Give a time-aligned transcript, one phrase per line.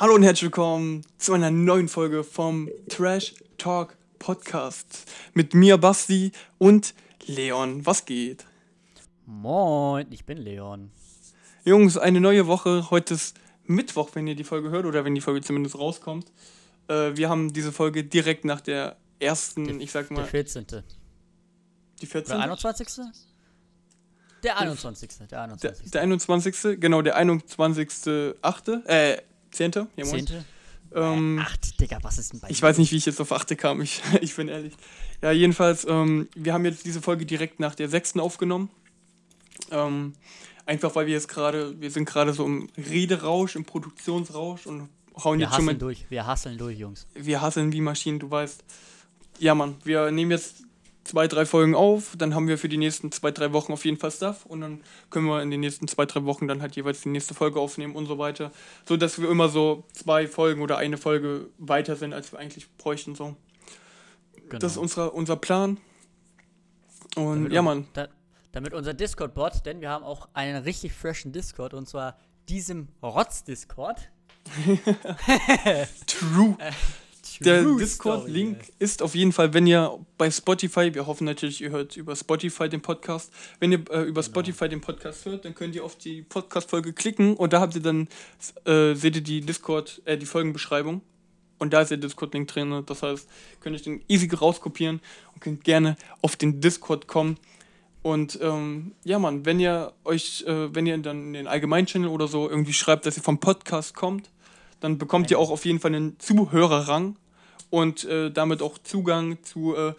[0.00, 6.32] Hallo und herzlich willkommen zu einer neuen Folge vom Trash Talk Podcast mit mir Basti
[6.56, 6.94] und
[7.26, 7.84] Leon.
[7.84, 8.46] Was geht?
[9.26, 10.90] Moin, ich bin Leon.
[11.66, 12.88] Jungs, eine neue Woche.
[12.90, 13.36] Heute ist
[13.66, 16.32] Mittwoch, wenn ihr die Folge hört oder wenn die Folge zumindest rauskommt.
[16.88, 20.66] Äh, wir haben diese Folge direkt nach der ersten, Der, ich sag mal, Der 14.
[22.00, 22.36] die 14.
[22.36, 22.88] Oder 21.
[24.42, 25.10] Der 21.
[25.18, 25.90] Der Der, 21.
[25.90, 26.80] der 21.
[26.80, 28.86] Genau, der 21.8.
[28.86, 29.20] Äh,
[29.52, 29.72] 10.
[29.96, 30.26] Ja, moin.
[30.26, 30.44] 10.
[30.92, 32.62] Ähm, Ach, Digga, was ist denn bei Ich dir?
[32.64, 33.56] weiß nicht, wie ich jetzt auf 8.
[33.56, 34.74] kam, ich, ich bin ehrlich.
[35.22, 38.16] Ja, jedenfalls, ähm, wir haben jetzt diese Folge direkt nach der 6.
[38.18, 38.70] aufgenommen.
[39.70, 40.14] Ähm,
[40.66, 44.88] einfach weil wir jetzt gerade, wir sind gerade so im Rederausch, im Produktionsrausch und
[45.22, 45.74] hauen Wir jetzt schon hasseln mal.
[45.78, 47.06] durch, wir hasseln durch, Jungs.
[47.14, 48.64] Wir hasseln wie Maschinen, du weißt.
[49.38, 50.64] Ja, Mann, wir nehmen jetzt
[51.04, 53.96] zwei, drei Folgen auf, dann haben wir für die nächsten zwei, drei Wochen auf jeden
[53.96, 57.02] Fall Stuff und dann können wir in den nächsten zwei, drei Wochen dann halt jeweils
[57.02, 58.52] die nächste Folge aufnehmen und so weiter.
[58.86, 62.70] So dass wir immer so zwei Folgen oder eine Folge weiter sind, als wir eigentlich
[62.76, 63.14] bräuchten.
[63.14, 63.36] So.
[64.34, 64.58] Genau.
[64.58, 65.78] Das ist unser, unser Plan.
[67.16, 68.08] Und Damit ja, Mann, Da,
[68.52, 72.16] damit unser Discord-Bot, denn wir haben auch einen richtig freshen Discord und zwar
[72.48, 74.10] diesem Rotz-Discord.
[76.06, 76.56] true.
[77.38, 81.96] Der Discord-Link ist auf jeden Fall, wenn ihr bei Spotify, wir hoffen natürlich, ihr hört
[81.96, 83.32] über Spotify den Podcast.
[83.60, 84.02] Wenn ihr äh, Genau.
[84.02, 87.74] über Spotify den Podcast hört, dann könnt ihr auf die Podcast-Folge klicken und da habt
[87.74, 88.08] ihr dann,
[88.64, 91.02] äh, seht ihr die Discord, äh, die Folgenbeschreibung.
[91.58, 92.82] Und da ist der Discord-Link drin.
[92.86, 93.28] Das heißt,
[93.60, 95.00] könnt ihr den easy rauskopieren
[95.34, 97.36] und könnt gerne auf den Discord kommen.
[98.02, 102.28] Und ähm, ja, Mann, wenn ihr euch, äh, wenn ihr dann in den Allgemein-Channel oder
[102.28, 104.30] so irgendwie schreibt, dass ihr vom Podcast kommt,
[104.80, 107.16] dann bekommt ihr auch auf jeden Fall einen Zuhörerrang
[107.70, 109.94] und äh, damit auch Zugang zu äh,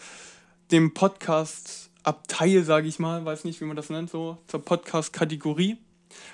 [0.72, 5.78] dem Podcast-Abteil, sage ich mal, weiß nicht, wie man das nennt, so zur Podcast-Kategorie,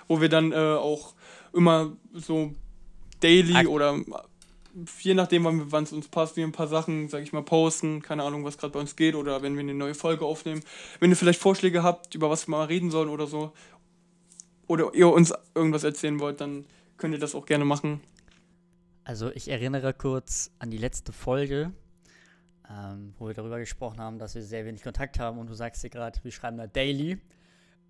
[0.08, 1.14] wo wir dann äh, auch
[1.54, 2.54] immer so
[3.22, 4.00] daily Ak- oder
[5.02, 8.02] je nachdem, wann wann es uns passt, wir ein paar Sachen, sage ich mal, posten,
[8.02, 10.62] keine Ahnung, was gerade bei uns geht oder wenn wir eine neue Folge aufnehmen.
[11.00, 13.54] Wenn ihr vielleicht Vorschläge habt, über was wir mal reden sollen oder so,
[14.68, 16.66] oder ihr uns irgendwas erzählen wollt, dann
[16.98, 18.02] könnt ihr das auch gerne machen.
[19.08, 21.72] Also ich erinnere kurz an die letzte Folge,
[22.70, 25.82] ähm, wo wir darüber gesprochen haben, dass wir sehr wenig Kontakt haben und du sagst
[25.82, 27.18] dir gerade, wir schreiben da Daily.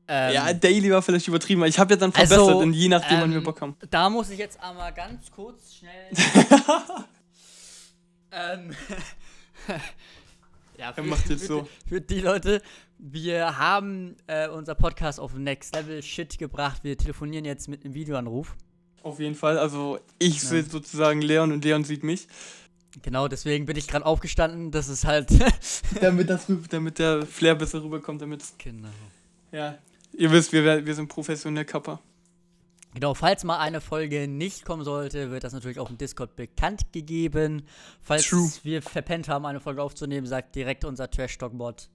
[0.08, 2.88] Ähm, ja, Daily war vielleicht übertrieben, aber ich habe ja dann Also, verbessert, und je
[2.88, 3.76] nachdem, wann wir ähm, Bock haben.
[3.90, 6.12] Da muss ich jetzt einmal ganz kurz schnell.
[8.32, 8.76] ähm,
[10.78, 11.70] ja, Er macht jetzt für, so.
[11.88, 12.62] Für die Leute,
[13.00, 16.84] wir haben äh, unser Podcast auf Next Level Shit gebracht.
[16.84, 18.56] Wir telefonieren jetzt mit einem Videoanruf.
[19.08, 19.58] Auf jeden Fall.
[19.58, 20.50] Also ich Ja.
[20.50, 22.28] sehe sozusagen Leon und Leon sieht mich.
[23.04, 24.72] Genau, deswegen bin ich gerade aufgestanden.
[24.72, 25.30] Das ist halt.
[26.02, 28.44] damit, das, damit der Flair besser rüberkommt, damit.
[28.58, 28.90] genau.
[29.52, 29.78] Ja.
[30.14, 32.02] Ihr wisst, wir, wir sind professionell Kappa.
[32.94, 36.92] Genau, falls mal eine Folge nicht kommen sollte, wird das natürlich auch im Discord bekannt
[36.92, 37.64] gegeben.
[38.02, 38.50] Falls True.
[38.64, 41.90] wir verpennt haben, eine Folge aufzunehmen, sagt direkt unser Trash Talk Bot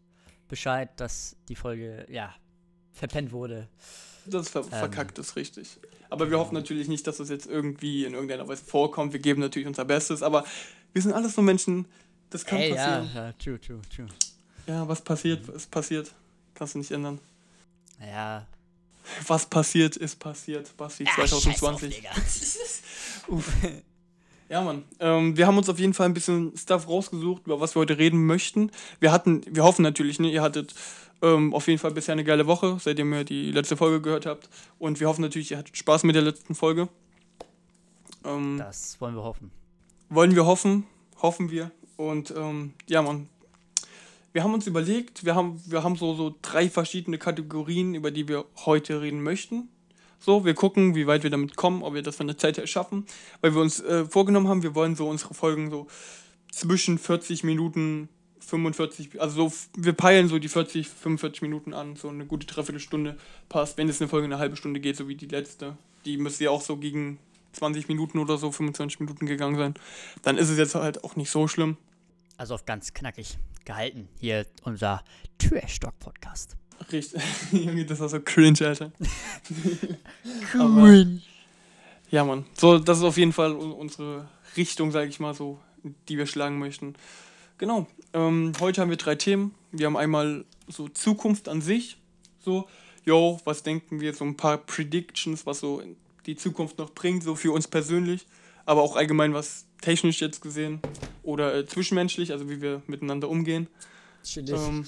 [0.49, 2.33] Bescheid, dass die Folge, ja,
[2.93, 3.69] verpennt wurde.
[4.27, 4.69] Das ver Ähm.
[4.71, 5.79] verkackt ist richtig.
[6.11, 9.13] Aber wir hoffen natürlich nicht, dass das jetzt irgendwie in irgendeiner Weise vorkommt.
[9.13, 10.45] Wir geben natürlich unser Bestes, aber
[10.93, 11.87] wir sind alles nur Menschen.
[12.31, 13.11] Das kann Ey, ja, passieren.
[13.15, 14.09] ja, true, true, true.
[14.67, 14.87] Ja.
[14.87, 16.13] was passiert, ist passiert.
[16.55, 17.19] Kannst du nicht ändern.
[18.01, 18.47] Ja.
[19.27, 20.77] Was passiert, ist passiert.
[20.77, 21.97] Basti Ah, scheiß auf, 2020.
[21.97, 22.11] Digga.
[23.29, 23.51] Uff.
[24.49, 24.85] Ja, Mann.
[25.01, 27.99] Ähm, wir haben uns auf jeden Fall ein bisschen Stuff rausgesucht, über was wir heute
[27.99, 28.71] reden möchten.
[29.01, 30.75] Wir hatten, wir hoffen natürlich, ne, ihr hattet
[31.23, 34.49] ähm, auf jeden Fall bisher eine geile Woche, seitdem ihr die letzte Folge gehört habt.
[34.79, 36.89] Und wir hoffen natürlich, ihr hattet Spaß mit der letzten Folge.
[38.25, 39.51] Ähm, Das wollen wir hoffen.
[40.09, 40.85] wollen wir hoffen,
[41.21, 41.71] hoffen wir.
[41.97, 43.29] Und ähm, ja, Mann.
[44.33, 48.29] Wir haben uns überlegt, wir haben, wir haben so, so drei verschiedene Kategorien, über die
[48.29, 49.69] wir heute reden möchten.
[50.19, 52.67] So, wir gucken, wie weit wir damit kommen, ob wir das von der Zeit her
[52.67, 53.05] schaffen.
[53.43, 55.87] Weil wir uns äh, vorgenommen haben, wir wollen so unsere Folgen so
[56.51, 58.09] zwischen 40 Minuten,
[58.53, 63.17] 45, also so, wir peilen so die 40, 45 Minuten an, so eine gute Dreiviertelstunde
[63.49, 63.79] passt.
[63.79, 66.51] Wenn es eine Folge eine halbe Stunde geht, so wie die letzte, die müsste ja
[66.51, 67.19] auch so gegen
[67.55, 69.75] 20 Minuten oder so, 25 Minuten gegangen sein,
[70.23, 71.77] dann ist es jetzt halt auch nicht so schlimm.
[72.37, 74.09] Also auf ganz knackig gehalten.
[74.21, 75.03] Hier unser
[75.39, 76.57] Trash Talk Podcast.
[76.91, 77.23] Richtig.
[77.53, 78.93] Junge, das war so cringe, Alter.
[80.55, 81.21] Cool.
[82.11, 82.45] Ja, Mann.
[82.55, 85.59] So, das ist auf jeden Fall un- unsere Richtung, sage ich mal so,
[86.09, 86.95] die wir schlagen möchten.
[87.59, 87.87] Genau.
[88.15, 89.55] Ähm, heute haben wir drei Themen.
[89.71, 91.97] Wir haben einmal so Zukunft an sich.
[92.41, 92.69] So,
[93.05, 94.15] yo, was denken wir?
[94.15, 95.83] So ein paar Predictions, was so
[96.27, 98.27] die Zukunft noch bringt, so für uns persönlich.
[98.67, 100.81] Aber auch allgemein was technisch jetzt gesehen
[101.23, 103.67] oder äh, zwischenmenschlich, also wie wir miteinander umgehen.
[104.37, 104.87] Ähm,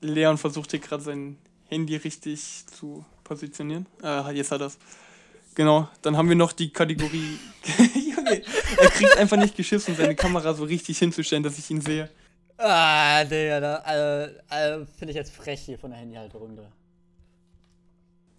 [0.00, 1.36] Leon versucht hier gerade sein
[1.68, 3.86] Handy richtig zu positionieren.
[4.02, 4.78] Äh, jetzt hat er es.
[5.54, 7.38] Genau, dann haben wir noch die Kategorie.
[8.30, 12.08] Er kriegt einfach nicht geschissen, seine Kamera so richtig hinzustellen, dass ich ihn sehe.
[12.62, 16.70] Ah, Digga, da, äh, äh, finde ich jetzt frech hier von der Handyhalterung da.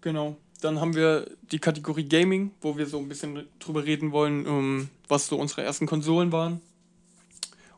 [0.00, 0.36] Genau.
[0.60, 4.90] Dann haben wir die Kategorie Gaming, wo wir so ein bisschen drüber reden wollen, um,
[5.08, 6.60] was so unsere ersten Konsolen waren.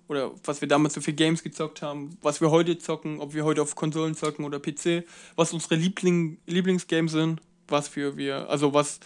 [0.07, 3.47] Oder was wir damals so für Games gezockt haben, was wir heute zocken, ob wir
[3.47, 5.05] heute auf Konsolen zocken oder PC,
[5.37, 9.01] was unsere Liebling Lieblingsgames sind, was für wir, also was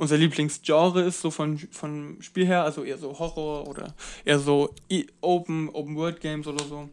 [0.00, 3.94] unser Lieblingsgenre ist, so von, von Spiel her, also eher so Horror oder
[4.24, 4.74] eher so
[5.20, 6.88] Open, Open World Games oder so.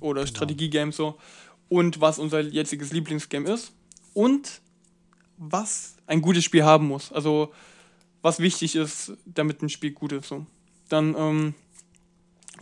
[0.00, 1.16] Oder Strategie-Games so.
[1.70, 3.72] Und was unser jetziges Lieblingsgame ist.
[4.12, 4.60] Und
[5.38, 7.10] was ein gutes Spiel haben muss.
[7.10, 7.54] Also
[8.20, 10.28] was wichtig ist, damit ein Spiel gut ist.
[10.28, 10.44] So.
[10.90, 11.54] Dann ähm,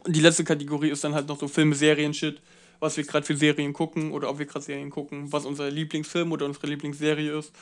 [0.07, 2.41] die letzte Kategorie ist dann halt noch so Filme, Serien, Shit,
[2.79, 6.31] was wir gerade für Serien gucken oder ob wir gerade Serien gucken, was unser Lieblingsfilm
[6.31, 7.53] oder unsere Lieblingsserie ist.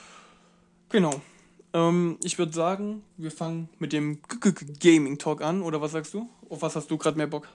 [0.91, 1.23] Genau.
[1.73, 5.93] Ähm, ich würde sagen, wir fangen mit dem G -G Gaming Talk an, oder was
[5.93, 6.29] sagst du?
[6.49, 7.49] Auf was hast du gerade mehr Bock?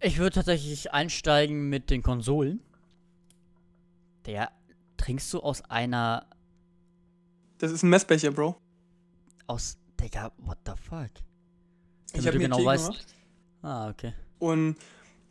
[0.00, 2.60] Ich würde tatsächlich einsteigen mit den Konsolen.
[4.26, 4.50] Der
[4.96, 6.26] trinkst du aus einer
[7.58, 8.56] Das ist ein Messbecher, Bro.
[9.46, 11.08] aus Digga, what the fuck?
[12.12, 13.14] Ich Damit habe du mir genau Tee weißt- gemacht.
[13.62, 14.12] Ah, okay.
[14.38, 14.76] Und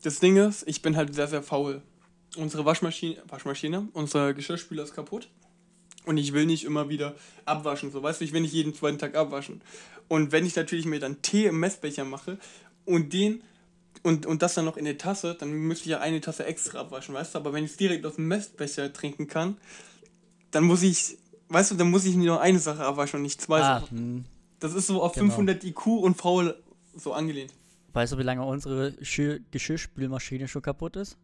[0.01, 1.81] das Ding ist, ich bin halt sehr, sehr faul.
[2.35, 5.29] Unsere Waschmaschine, Waschmaschine, unser Geschirrspüler ist kaputt.
[6.05, 7.15] Und ich will nicht immer wieder
[7.45, 7.91] abwaschen.
[7.91, 9.61] So, weißt du, ich will nicht jeden zweiten Tag abwaschen.
[10.09, 12.37] Und wenn ich natürlich mir dann Tee im Messbecher mache
[12.85, 13.41] und den
[14.01, 16.79] und, und das dann noch in der Tasse, dann müsste ich ja eine Tasse extra
[16.81, 17.39] abwaschen, weißt du?
[17.39, 19.55] Aber wenn ich es direkt aus dem Messbecher trinken kann,
[20.51, 21.17] dann muss ich,
[21.47, 23.97] weißt du, dann muss ich nur eine Sache abwaschen und nicht zwei Ah, Sachen.
[23.97, 24.25] hm.
[24.59, 25.27] Das ist so auf Genau.
[25.27, 26.61] 500 IQ und faul
[26.95, 27.53] so angelehnt.
[27.93, 31.17] Weißt du, wie lange unsere Geschirr Geschirrspülmaschine schon kaputt ist?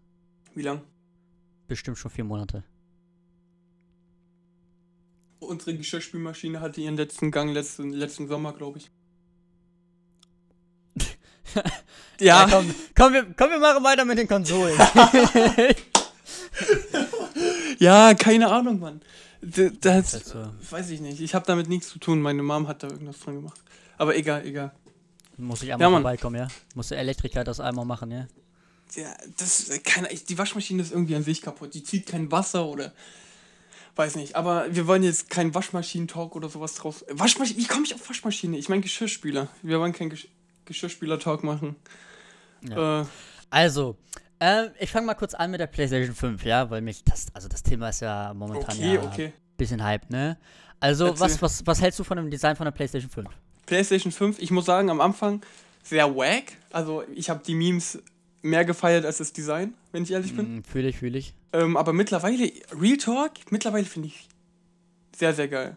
[0.55, 0.81] Wie lang?
[1.67, 2.63] Bestimmt schon vier Monate.
[5.49, 8.91] Unsere Geschirrspülmaschine hatte ihren letzten Gang letzten, letzten Sommer, glaube ich.
[12.19, 14.77] ja, komm, komm, wir, komm, wir machen weiter mit den Konsolen.
[17.79, 19.01] ja, keine Ahnung, Mann.
[19.41, 20.45] Das, Das ist so.
[20.69, 21.19] weiß ich nicht.
[21.21, 22.21] Ich habe damit nichts zu tun.
[22.21, 23.59] Meine Mom hat da irgendwas dran gemacht.
[23.97, 24.71] Aber egal, egal.
[25.37, 26.01] Muss ich Ja, einmal Mann.
[26.03, 26.47] vorbeikommen, ja?
[26.75, 28.27] Muss der Elektriker das einmal machen, ja?
[28.95, 31.73] Ja, das, keine, die Waschmaschine ist irgendwie an sich kaputt.
[31.73, 32.93] Die zieht kein Wasser oder.
[33.99, 34.37] Weiß nicht.
[34.37, 37.03] Aber wir wollen jetzt keinen Waschmaschinen-Talk oder sowas draus.
[37.09, 38.57] Waschmaschine, wie komme ich auf Waschmaschine?
[38.57, 39.49] Ich meine Geschirrspüler.
[39.61, 40.29] Wir wollen keinen Gesch
[40.63, 41.75] Geschirrspüler-Talk machen.
[42.69, 43.03] Äh,
[43.49, 43.97] Also,
[44.39, 46.69] ähm, ich fange mal kurz an mit der PlayStation 5, ja?
[46.69, 49.33] Weil mich das, also das Thema ist ja momentan okay, ja okay.
[49.57, 50.37] bisschen Hype, ne?
[50.79, 51.19] Also, Erzähl.
[51.19, 53.27] was, was, was hältst du von dem Design von der PlayStation 5?
[53.65, 55.41] PlayStation 5, ich muss sagen, am Anfang
[55.83, 56.53] sehr wack.
[56.71, 58.01] Also ich habe die Memes
[58.41, 60.45] mehr gefeiert als das Design, wenn ich ehrlich bin.
[60.45, 61.33] Hm, fühle ich, fühle ich.
[61.53, 64.27] Ähm, aber mittlerweile, Real Talk, mittlerweile finde ich
[65.15, 65.75] sehr, sehr geil.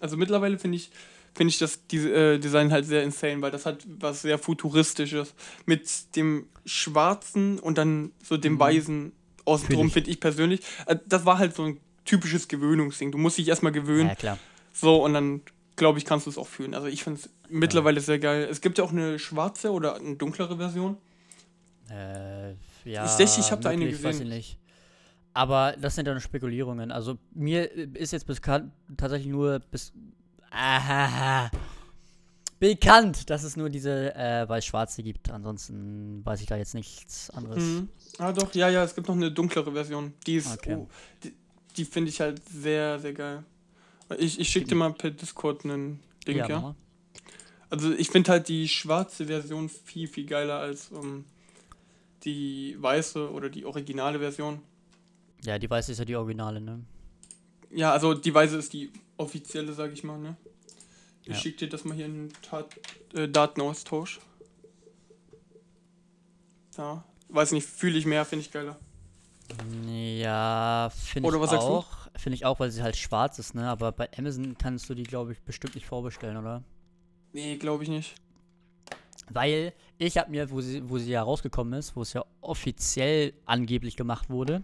[0.00, 0.90] Also mittlerweile finde ich,
[1.34, 5.34] finde ich das äh, Design halt sehr insane, weil das hat was sehr futuristisches.
[5.66, 8.58] Mit dem schwarzen und dann so dem Mhm.
[8.60, 9.12] weißen
[9.44, 9.92] außen Fühl drum, ich.
[9.92, 10.60] finde ich persönlich.
[10.86, 13.12] Äh, das war halt so ein typisches Gewöhnungsding.
[13.12, 14.08] Du musst dich erstmal gewöhnen.
[14.08, 14.38] Ja, klar.
[14.72, 15.42] So, und dann
[15.76, 16.74] glaube ich, kannst du es auch fühlen.
[16.74, 18.46] Also ich finde es mittlerweile sehr geil.
[18.50, 20.96] Es gibt ja auch eine schwarze oder eine dunklere Version.
[21.90, 22.50] Äh,
[22.84, 23.04] ja.
[23.04, 24.36] Ich dachte, ich hab da eine möglich, Weiß ich gesehen.
[24.36, 24.58] nicht.
[25.34, 26.90] Aber das sind ja nur Spekulierungen.
[26.92, 29.92] Also, mir ist jetzt bekannt, tatsächlich nur bis.
[30.50, 31.50] Aha,
[32.62, 35.30] bekannt, dass es nur diese äh, weiß-schwarze gibt.
[35.30, 37.62] Ansonsten weiß ich da jetzt nichts anderes.
[37.62, 37.88] Mhm.
[38.18, 40.12] Ah doch, ja, ja, es gibt noch eine dunklere Version.
[40.26, 40.76] Die ist, Okay.
[40.76, 40.88] oh,
[41.24, 41.34] die,
[41.76, 43.42] die finde ich halt sehr, sehr geil.
[44.18, 46.46] Ich, ich schicke dir mal per Discord einen Link, ja.
[46.48, 46.76] ja.
[47.68, 51.24] Also ich finde halt die schwarze Version viel, viel geiler als ähm,
[52.24, 54.60] die weiße oder die originale Version.
[55.44, 56.84] ja, die weiß ist ja die Originale, ne?
[57.70, 60.36] Ja, also die weiße ist die offizielle, sag ich mal, ne?
[61.22, 61.34] Ich Ja.
[61.34, 62.32] schicke dir das mal hier in den
[63.14, 64.20] äh, Datenaustausch.
[66.76, 68.78] Ja, weiß nicht, fühle ich mehr, finde ich geiler.
[69.86, 71.86] Ja, finde ich auch.
[72.16, 73.68] Finde ich auch, weil sie halt schwarz ist, ne?
[73.68, 76.62] Aber bei Amazon kannst du die, glaube ich, bestimmt nicht vorbestellen, oder?
[77.32, 78.14] Nee, glaube ich nicht.
[79.34, 83.32] Weil ich habe mir, wo sie, wo sie ja rausgekommen ist, wo es ja offiziell
[83.46, 84.62] angeblich gemacht wurde,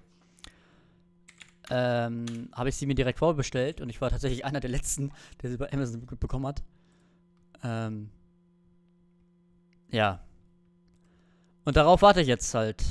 [1.71, 5.51] ähm, habe ich sie mir direkt vorbestellt und ich war tatsächlich einer der letzten, der
[5.51, 6.63] sie bei Amazon be- bekommen hat.
[7.63, 8.11] Ähm,
[9.91, 10.21] ja.
[11.65, 12.83] Und darauf warte ich jetzt halt.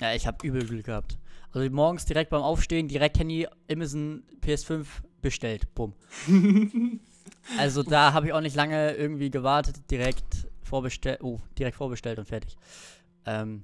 [0.00, 1.18] Ja, ich habe übel Glück gehabt.
[1.52, 4.86] Also morgens direkt beim Aufstehen, direkt Handy, Amazon PS5
[5.20, 5.72] bestellt.
[5.74, 5.94] Bumm.
[7.58, 10.41] Also da habe ich auch nicht lange irgendwie gewartet, direkt
[10.72, 12.56] vorbestellt, oh, direkt vorbestellt und fertig.
[13.26, 13.62] Ähm,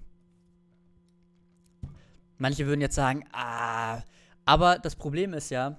[2.36, 4.02] manche würden jetzt sagen, ah,
[4.44, 5.78] aber das Problem ist ja,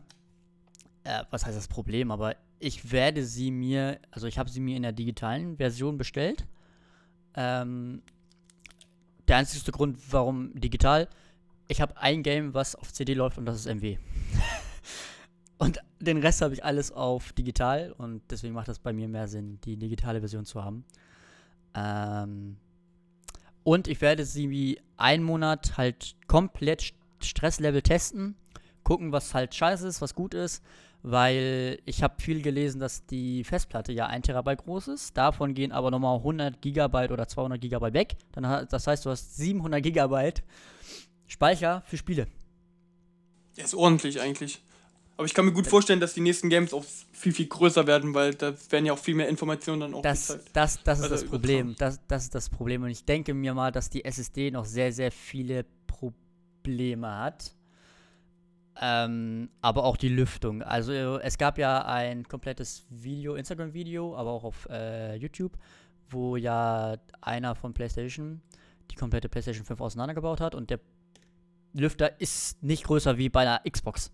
[1.03, 4.75] äh, was heißt das Problem, aber ich werde sie mir, also ich habe sie mir
[4.75, 6.47] in der digitalen Version bestellt.
[7.35, 8.01] Ähm,
[9.27, 11.07] der einzige Grund, warum digital,
[11.67, 13.99] ich habe ein Game, was auf CD läuft und das ist MW.
[15.59, 19.27] und den Rest habe ich alles auf digital und deswegen macht das bei mir mehr
[19.27, 20.85] Sinn, die digitale Version zu haben.
[21.79, 22.57] Ähm,
[23.63, 28.35] und ich werde sie wie einen Monat halt komplett Stresslevel testen,
[28.83, 30.63] gucken, was halt scheiße ist, was gut ist,
[31.03, 35.15] weil ich habe viel gelesen, dass die Festplatte ja 1 Terabyte groß ist.
[35.15, 38.15] Davon gehen aber nochmal 100 Gigabyte oder 200 Gigabyte weg.
[38.31, 40.43] Dann, das heißt, du hast 700 Gigabyte
[41.27, 42.27] Speicher für Spiele.
[43.55, 44.61] Ist ordentlich eigentlich.
[45.19, 48.13] Aber ich kann mir gut vorstellen, dass die nächsten Games auch viel, viel größer werden,
[48.13, 50.49] weil da werden ja auch viel mehr Informationen dann auch das, gezeigt.
[50.53, 51.75] Das, das ist also das Problem.
[51.77, 52.83] Das, das ist das Problem.
[52.83, 57.53] Und ich denke mir mal, dass die SSD noch sehr, sehr viele Probleme hat.
[58.79, 60.63] Ähm, aber auch die Lüftung.
[60.63, 65.57] Also es gab ja ein komplettes Video, Instagram-Video, aber auch auf äh, YouTube,
[66.09, 68.39] wo ja einer von PlayStation
[68.89, 70.79] die komplette PlayStation 5 auseinandergebaut hat und der
[71.73, 74.13] Lüfter ist nicht größer wie bei einer Xbox.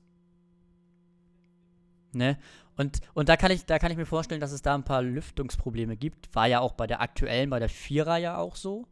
[2.16, 2.38] Ne?
[2.78, 5.02] Und, und da, kann ich, da kann ich mir vorstellen, dass es da ein paar
[5.02, 6.34] Lüftungsprobleme gibt.
[6.34, 8.88] War ja auch bei der aktuellen, bei der Vierer ja auch so.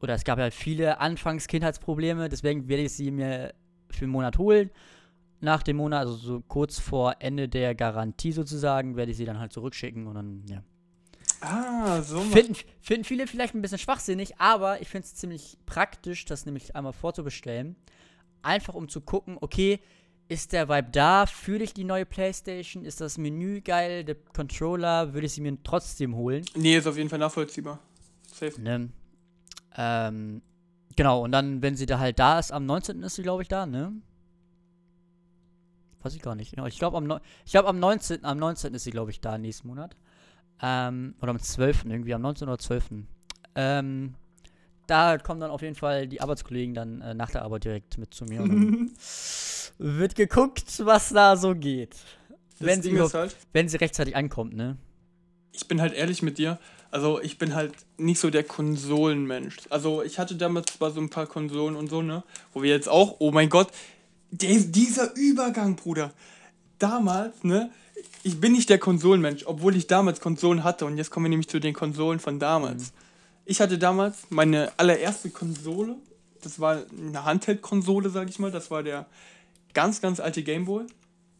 [0.00, 3.54] Oder es gab ja viele Anfangs-Kindheitsprobleme, deswegen werde ich sie mir
[3.88, 4.70] für einen Monat holen.
[5.40, 9.38] Nach dem Monat, also so kurz vor Ende der Garantie sozusagen, werde ich sie dann
[9.38, 10.62] halt zurückschicken und dann, ja.
[11.40, 12.20] Ah, so.
[12.20, 16.76] Finden, finden viele vielleicht ein bisschen schwachsinnig, aber ich finde es ziemlich praktisch, das nämlich
[16.76, 17.76] einmal vorzubestellen.
[18.42, 19.80] Einfach um zu gucken, okay,
[20.32, 21.26] ist der Vibe da?
[21.26, 22.84] Fühle ich die neue Playstation?
[22.84, 24.04] Ist das Menü geil?
[24.04, 25.12] Der Controller?
[25.12, 26.44] Würde ich sie mir trotzdem holen?
[26.56, 27.78] Nee, ist auf jeden Fall nachvollziehbar.
[28.32, 28.60] Safe.
[28.60, 28.88] Ne?
[29.76, 30.42] Ähm,
[30.96, 33.02] genau, und dann, wenn sie da halt da ist, am 19.
[33.02, 33.92] ist sie, glaube ich, da, ne?
[36.00, 36.56] Weiß ich gar nicht.
[36.66, 39.96] Ich glaube, am, glaub, am, 19, am 19 ist sie, glaube ich, da nächsten Monat.
[40.62, 41.84] Ähm, oder am 12.
[41.84, 42.48] irgendwie, am 19.
[42.48, 42.90] oder 12.
[43.54, 44.14] Ähm,
[44.92, 48.12] da kommen dann auf jeden Fall die Arbeitskollegen dann äh, nach der Arbeit direkt mit
[48.12, 48.42] zu mir.
[48.42, 48.90] Und
[49.78, 51.96] wird geguckt, was da so geht.
[52.58, 54.76] wenn sie, halt, wenn sie rechtzeitig ankommt, ne?
[55.52, 56.58] Ich bin halt ehrlich mit dir.
[56.90, 59.56] Also ich bin halt nicht so der Konsolenmensch.
[59.70, 62.22] Also ich hatte damals zwar so ein paar Konsolen und so, ne?
[62.52, 63.68] Wo wir jetzt auch, oh mein Gott,
[64.30, 66.12] der, dieser Übergang, Bruder.
[66.78, 67.70] Damals, ne?
[68.24, 70.84] Ich bin nicht der Konsolenmensch, obwohl ich damals Konsolen hatte.
[70.84, 72.92] Und jetzt kommen wir nämlich zu den Konsolen von damals.
[72.92, 72.96] Mhm.
[73.44, 75.96] Ich hatte damals meine allererste Konsole.
[76.42, 78.50] Das war eine Handheld-Konsole, sag ich mal.
[78.50, 79.06] Das war der
[79.74, 80.86] ganz, ganz alte Gameboy.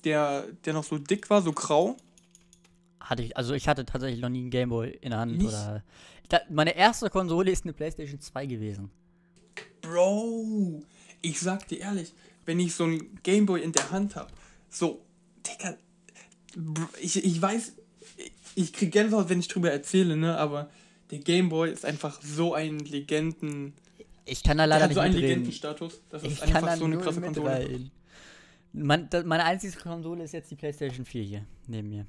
[0.05, 1.97] Der, der noch so dick war, so grau.
[3.01, 5.39] Hatte ich, also ich hatte tatsächlich noch nie einen Gameboy in der Hand.
[5.39, 5.49] Nicht?
[5.49, 5.83] Oder,
[6.29, 8.91] da, meine erste Konsole ist eine PlayStation 2 gewesen.
[9.81, 10.83] Bro,
[11.21, 12.13] ich sag dir ehrlich,
[12.47, 14.31] wenn ich so einen Gameboy in der Hand habe,
[14.71, 15.05] so,
[15.47, 15.77] Digga,
[17.01, 17.73] ich, ich weiß,
[18.55, 20.71] ich krieg Gänsehaut, wenn ich drüber erzähle, ne, aber
[21.13, 23.75] der Gameboy ist einfach so ein Legenden.
[24.25, 26.01] Ich kann da leider nicht so einen Legendenstatus.
[26.09, 27.91] Das ist ich einfach so eine krasse Konsole.
[28.73, 32.07] Mein, das, meine einzige Konsole ist jetzt die PlayStation 4 hier neben mir.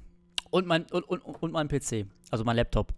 [0.50, 2.06] Und mein, und, und, und mein PC.
[2.30, 2.94] Also mein Laptop.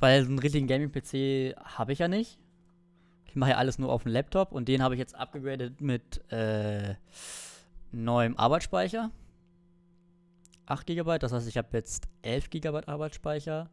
[0.00, 2.38] Weil so einen richtigen Gaming-PC habe ich ja nicht.
[3.26, 6.22] Ich mache ja alles nur auf dem Laptop und den habe ich jetzt abgegradet mit
[6.32, 6.94] äh,
[7.90, 9.10] neuem Arbeitsspeicher.
[10.64, 13.68] 8 GB, das heißt, ich habe jetzt 11 GB Arbeitsspeicher.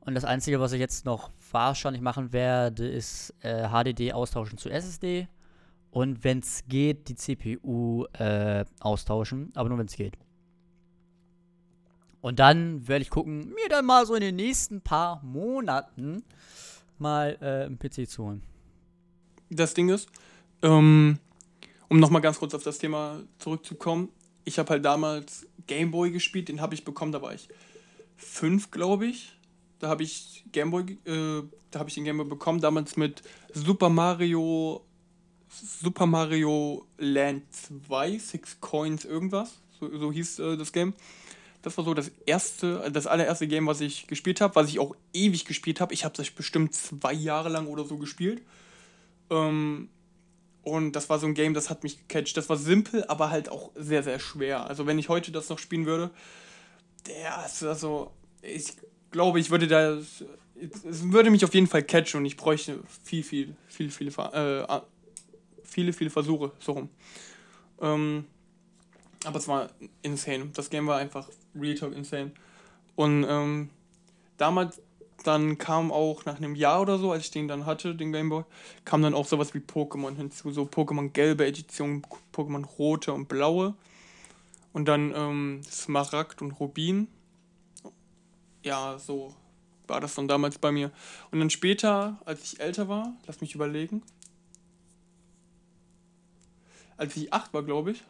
[0.00, 4.70] Und das Einzige, was ich jetzt noch wahrscheinlich machen werde, ist äh, HDD austauschen zu
[4.70, 5.28] SSD.
[5.90, 9.50] Und wenn es geht, die CPU äh, austauschen.
[9.54, 10.16] Aber nur wenn es geht.
[12.20, 16.22] Und dann werde ich gucken, mir dann mal so in den nächsten paar Monaten
[16.98, 18.42] mal äh, einen PC zu holen.
[19.48, 20.08] Das Ding ist,
[20.62, 21.18] ähm,
[21.88, 24.10] um nochmal ganz kurz auf das Thema zurückzukommen,
[24.44, 27.48] ich habe halt damals Gameboy gespielt, den habe ich bekommen, da war ich
[28.16, 29.36] fünf, glaube ich.
[29.80, 33.22] Da habe ich Gameboy, äh, da habe ich den Gameboy bekommen, damals mit
[33.52, 34.84] Super Mario,
[35.48, 37.44] Super Mario Land
[37.88, 39.54] 2, Six Coins, irgendwas.
[39.80, 40.94] So, so hieß äh, das Game.
[41.62, 44.94] Das war so das erste, das allererste Game, was ich gespielt habe, was ich auch
[45.14, 45.94] ewig gespielt habe.
[45.94, 48.42] Ich habe es bestimmt zwei Jahre lang oder so gespielt.
[49.30, 49.88] Ähm,
[50.62, 52.36] und das war so ein Game, das hat mich gecatcht.
[52.36, 54.66] Das war simpel, aber halt auch sehr, sehr schwer.
[54.66, 56.10] Also wenn ich heute das noch spielen würde,
[57.06, 58.74] der, also ich
[59.10, 59.94] glaube, ich würde da.
[59.94, 64.80] Es würde mich auf jeden Fall catchen und ich bräuchte viel, viel, viel, viele, äh,
[65.62, 66.90] viele, viele Versuche, so rum.
[67.80, 68.26] Ähm,
[69.24, 69.70] aber es war
[70.02, 70.50] insane.
[70.54, 72.32] Das Game war einfach Real Talk insane.
[72.94, 73.70] Und ähm,
[74.36, 74.80] damals,
[75.24, 78.44] dann kam auch nach einem Jahr oder so, als ich den dann hatte, den Gameboy,
[78.84, 80.50] kam dann auch sowas wie Pokémon hinzu.
[80.50, 82.02] So Pokémon gelbe Edition,
[82.34, 83.74] Pokémon rote und blaue.
[84.72, 87.08] Und dann ähm, Smaragd und Rubin.
[88.62, 89.34] Ja, so
[89.86, 90.90] war das dann damals bei mir.
[91.30, 94.02] Und dann später, als ich älter war, lass mich überlegen.
[96.96, 98.02] Als ich acht war, glaube ich,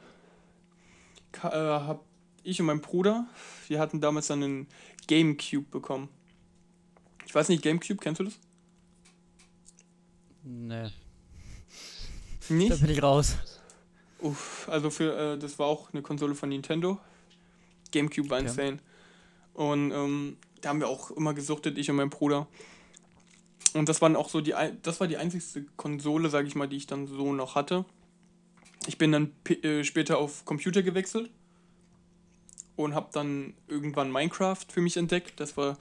[1.42, 2.00] äh, habe
[2.42, 3.26] ich und mein Bruder,
[3.68, 4.66] wir hatten damals dann einen
[5.06, 6.08] Gamecube bekommen.
[7.26, 8.38] Ich weiß nicht, Gamecube, kennst du das?
[10.42, 10.90] Nee.
[12.48, 12.72] Nicht?
[12.72, 13.36] Da bin ich raus.
[14.18, 16.98] Uff, also für, äh, das war auch eine Konsole von Nintendo.
[17.92, 18.48] Gamecube war Okay.
[18.48, 18.78] insane.
[19.54, 22.46] Und ähm, da haben wir auch immer gesuchtet, ich und mein Bruder.
[23.74, 26.76] Und das waren auch so die, das war die einzigste Konsole, sage ich mal, die
[26.76, 27.84] ich dann so noch hatte.
[28.86, 31.30] Ich bin dann äh, später auf Computer gewechselt
[32.76, 35.38] und habe dann irgendwann Minecraft für mich entdeckt.
[35.38, 35.76] Das war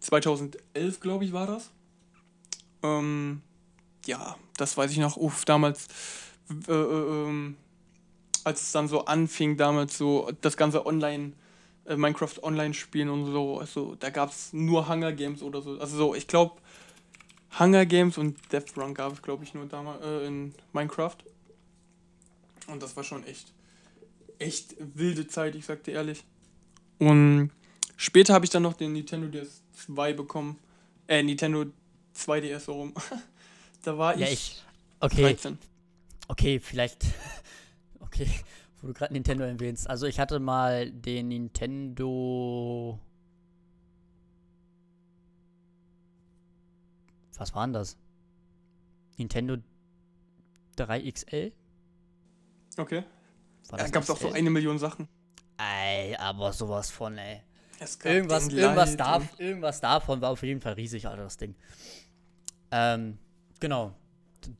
[0.00, 1.70] 2011, glaube ich, war das.
[2.82, 3.42] Ähm,
[4.06, 5.16] ja, das weiß ich noch.
[5.16, 5.86] Uff, damals,
[6.68, 7.56] äh, äh, ähm,
[8.44, 11.32] als es dann so anfing, damals so das ganze Online,
[11.86, 15.78] äh, Minecraft Online spielen und so, also da gab es nur Hunger Games oder so.
[15.78, 16.60] Also so, ich glaube,
[17.58, 21.16] Hunger Games und Death Run gab es, glaube ich, nur damals äh, in Minecraft.
[22.68, 23.52] Und das war schon echt,
[24.38, 26.24] echt wilde Zeit, ich sag dir ehrlich.
[26.98, 27.50] Und
[27.96, 30.58] später habe ich dann noch den Nintendo DS2 bekommen.
[31.08, 31.66] Äh, Nintendo
[32.16, 32.94] 2DS so rum.
[33.82, 34.62] da war Ja, ich, ich.
[35.00, 35.58] Okay, 13.
[36.28, 37.04] okay, vielleicht.
[38.14, 38.28] Okay,
[38.82, 39.88] wo du gerade Nintendo erwähnst.
[39.88, 42.98] Also ich hatte mal den Nintendo.
[47.38, 47.96] Was war denn das?
[49.16, 49.56] Nintendo
[50.76, 51.52] 3XL?
[52.76, 53.04] Okay.
[53.68, 55.08] Da das gab es auch so eine Million Sachen.
[55.58, 57.42] Ey, aber sowas von, ey.
[57.78, 61.24] Es gab Irgendwas, irgendwas, Light da, und- irgendwas davon war auf jeden Fall riesig, Alter,
[61.24, 61.54] das Ding.
[62.70, 63.18] Ähm,
[63.60, 63.94] genau.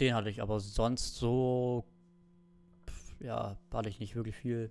[0.01, 1.85] Den hatte ich, aber sonst so.
[3.23, 4.71] Ja, hatte ich nicht wirklich viel.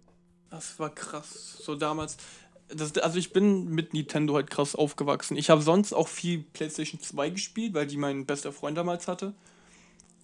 [0.50, 1.58] Das war krass.
[1.64, 2.18] So damals.
[2.68, 5.38] Das, also ich bin mit Nintendo halt krass aufgewachsen.
[5.38, 9.34] Ich habe sonst auch viel PlayStation 2 gespielt, weil die mein bester Freund damals hatte.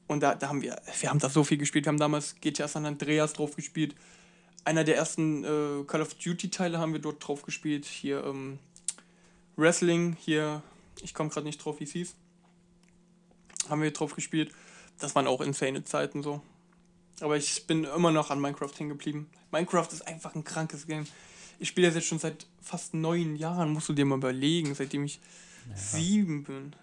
[0.08, 1.86] Und da, da haben wir, wir haben da so viel gespielt.
[1.86, 3.96] Wir haben damals GTA San Andreas drauf gespielt.
[4.64, 7.86] Einer der ersten äh, Call of Duty Teile haben wir dort drauf gespielt.
[7.86, 8.60] Hier ähm,
[9.56, 10.62] Wrestling, hier,
[11.02, 12.16] ich komme gerade nicht drauf, wie es hieß.
[13.70, 14.52] Haben wir drauf gespielt.
[15.00, 16.42] Das waren auch insane Zeiten so.
[17.22, 19.30] Aber ich bin immer noch an Minecraft hängen geblieben.
[19.52, 21.06] Minecraft ist einfach ein krankes Game.
[21.60, 25.06] Ich spiele das jetzt schon seit fast neun Jahren, musst du dir mal überlegen, seitdem
[25.06, 25.20] ich
[25.74, 26.74] sieben bin.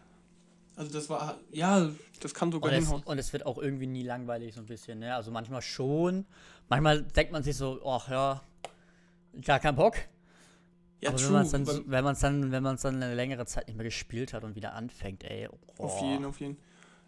[0.77, 1.89] Also das war, ja,
[2.21, 3.03] das kann sogar Und es, hinhauen.
[3.05, 5.15] und es wird auch irgendwie nie langweilig, so ein bisschen, ne?
[5.15, 6.27] Also manchmal schon.
[6.69, 8.43] Manchmal denkt man sich so, ach ja,
[9.45, 9.95] gar kein Bock.
[11.01, 11.33] Ja, aber wenn true.
[11.35, 14.57] man es dann, wenn dann, wenn dann eine längere Zeit nicht mehr gespielt hat und
[14.57, 15.49] wieder anfängt, ey.
[15.79, 15.85] Oh.
[15.85, 16.57] Auf jeden, auf jeden.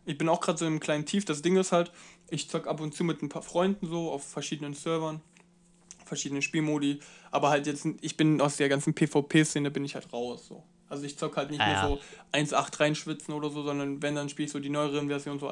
[0.07, 1.25] Ich bin auch gerade so im kleinen Tief.
[1.25, 1.93] Das Ding ist halt,
[2.31, 5.21] ich zock ab und zu mit ein paar Freunden so auf verschiedenen Servern,
[6.05, 10.47] verschiedenen Spielmodi, aber halt jetzt, ich bin aus der ganzen PvP-Szene bin ich halt raus
[10.47, 10.63] so.
[10.89, 11.89] Also ich zock halt nicht Ah, mehr ja.
[11.89, 15.51] so 1.8 reinschwitzen oder so, sondern wenn, dann spiele ich so die neueren Versionen, so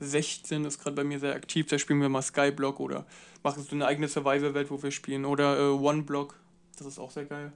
[0.00, 3.04] 1.16 ist gerade bei mir sehr aktiv, da spielen wir mal Skyblock oder
[3.42, 6.36] machen so eine eigene Survival-Welt, wo wir spielen oder äh, OneBlock,
[6.78, 7.52] das ist auch sehr geil.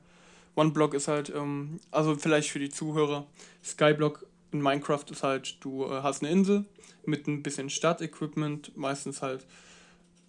[0.57, 3.27] OneBlock ist halt, ähm, also vielleicht für die Zuhörer,
[3.65, 6.65] Skyblock in Minecraft ist halt, du äh, hast eine Insel
[7.05, 9.47] mit ein bisschen Startequipment, meistens halt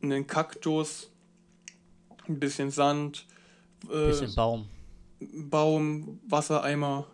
[0.02, 1.10] einen Kaktus,
[2.28, 3.26] ein bisschen Sand,
[3.86, 4.68] äh, Bisschen Baum.
[5.20, 7.08] Baum, Wassereimer,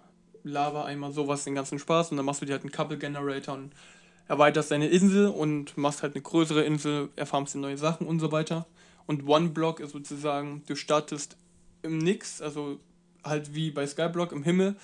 [0.44, 2.12] Lavaeimer, sowas, den ganzen Spaß.
[2.12, 3.74] Und dann machst du dir halt einen Couple Generator und
[4.28, 8.32] erweiterst deine Insel und machst halt eine größere Insel, erfarmst dir neue Sachen und so
[8.32, 8.66] weiter.
[9.06, 11.38] Und One Block ist sozusagen, du startest
[11.82, 12.80] im Nix, also
[13.24, 14.76] halt wie bei Skyblock im Himmel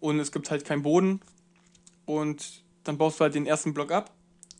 [0.00, 1.20] und es gibt halt keinen Boden.
[2.08, 4.14] Und dann baust du halt den ersten Block ab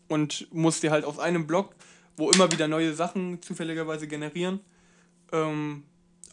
[0.09, 1.75] und musst dir halt aus einem Block,
[2.19, 4.61] wo immer wieder neue Sachen zufälligerweise generieren,
[5.33, 5.85] ähm,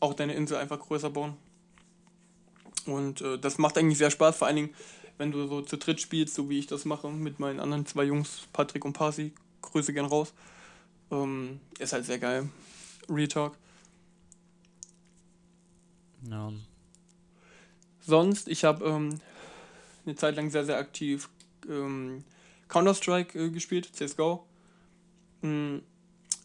[0.01, 1.38] auch deine Insel einfach größer bauen.
[2.86, 4.73] Und äh, das macht eigentlich sehr Spaß, vor allen Dingen,
[5.17, 8.04] wenn du so zu dritt spielst, so wie ich das mache mit meinen anderen zwei
[8.04, 9.32] Jungs, Patrick und Pasi.
[9.62, 10.34] Grüße gern raus.
[11.12, 12.49] Ähm, ist halt sehr geil.
[13.08, 13.58] Real Talk.
[16.30, 16.51] Ja.
[18.01, 19.21] Sonst, ich habe ähm,
[20.06, 21.30] eine Zeit lang sehr, sehr aktiv
[21.70, 22.24] ähm,
[22.68, 24.46] Counter-Strike äh, gespielt, CSGO.
[25.41, 25.78] Mm,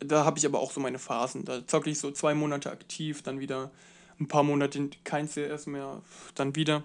[0.01, 1.44] da habe ich aber auch so meine Phasen.
[1.44, 3.70] Da zocke ich so zwei Monate aktiv, dann wieder
[4.18, 6.03] ein paar Monate kein CS mehr,
[6.35, 6.85] dann wieder.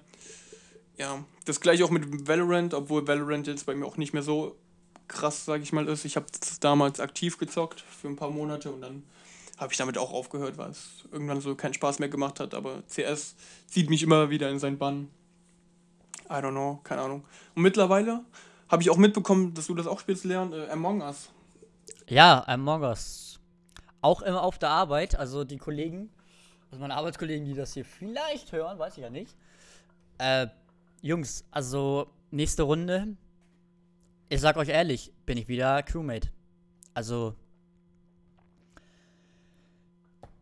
[0.97, 4.55] Ja, das gleiche auch mit Valorant, obwohl Valorant jetzt bei mir auch nicht mehr so
[5.07, 6.05] krass, sage ich mal, ist.
[6.05, 6.25] Ich habe
[6.61, 9.03] damals aktiv gezockt für ein paar Monate und dann
[9.57, 12.53] habe ich damit auch aufgehört, weil es irgendwann so keinen Spaß mehr gemacht hat.
[12.53, 13.35] Aber CS
[13.67, 15.09] zieht mich immer wieder in seinen Bann.
[16.29, 17.25] I don't know, keine Ahnung.
[17.55, 18.21] Und mittlerweile
[18.69, 21.29] habe ich auch mitbekommen, dass du das auch spielst, Leon, äh, Among Us.
[22.07, 23.39] Ja, Among Us.
[24.01, 26.09] auch immer auf der Arbeit, also die Kollegen,
[26.69, 29.35] also meine Arbeitskollegen, die das hier vielleicht hören, weiß ich ja nicht.
[30.17, 30.47] Äh,
[31.01, 33.15] Jungs, also nächste Runde,
[34.29, 36.29] ich sag euch ehrlich, bin ich wieder Crewmate.
[36.93, 37.35] Also,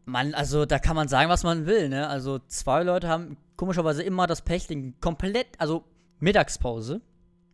[0.05, 2.07] man, also da kann man sagen, was man will, ne?
[2.07, 5.85] Also zwei Leute haben komischerweise immer das Pech, den komplett, also
[6.19, 6.99] Mittagspause,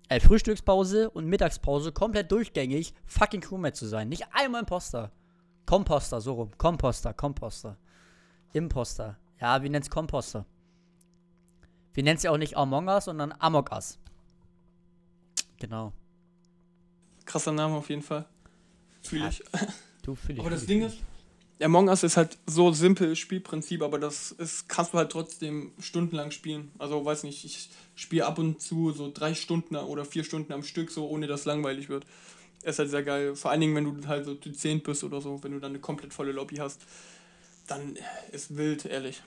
[0.07, 4.09] äh, Frühstückspause und Mittagspause komplett durchgängig fucking Crewmate zu sein.
[4.09, 5.11] Nicht einmal Imposter.
[5.67, 6.51] Komposter, so rum.
[6.57, 7.77] Komposter, Komposter.
[8.53, 9.19] Imposter.
[9.39, 10.47] Ja, wie nennt's Komposter?
[11.93, 13.99] Wir nennen es ja auch nicht Among Us, sondern Amok Us.
[15.59, 15.93] Genau.
[17.25, 18.25] Krasser Name auf jeden Fall.
[19.03, 19.43] Fühle Ja, ich.
[20.01, 20.41] Du fühl ich.
[20.41, 20.97] Aber das fühl Ding ist,
[21.61, 26.31] Among Us ist halt so simpel Spielprinzip, aber das ist, kannst du halt trotzdem stundenlang
[26.31, 26.71] spielen.
[26.79, 30.63] Also weiß nicht, ich spiele ab und zu so drei Stunden oder vier Stunden am
[30.63, 32.05] Stück, so ohne dass langweilig wird.
[32.63, 33.35] Ist halt sehr geil.
[33.35, 35.71] Vor allen Dingen, wenn du halt so zu zehn bist oder so, wenn du dann
[35.71, 36.81] eine komplett volle Lobby hast,
[37.67, 37.97] dann
[38.31, 39.21] ist wild, ehrlich.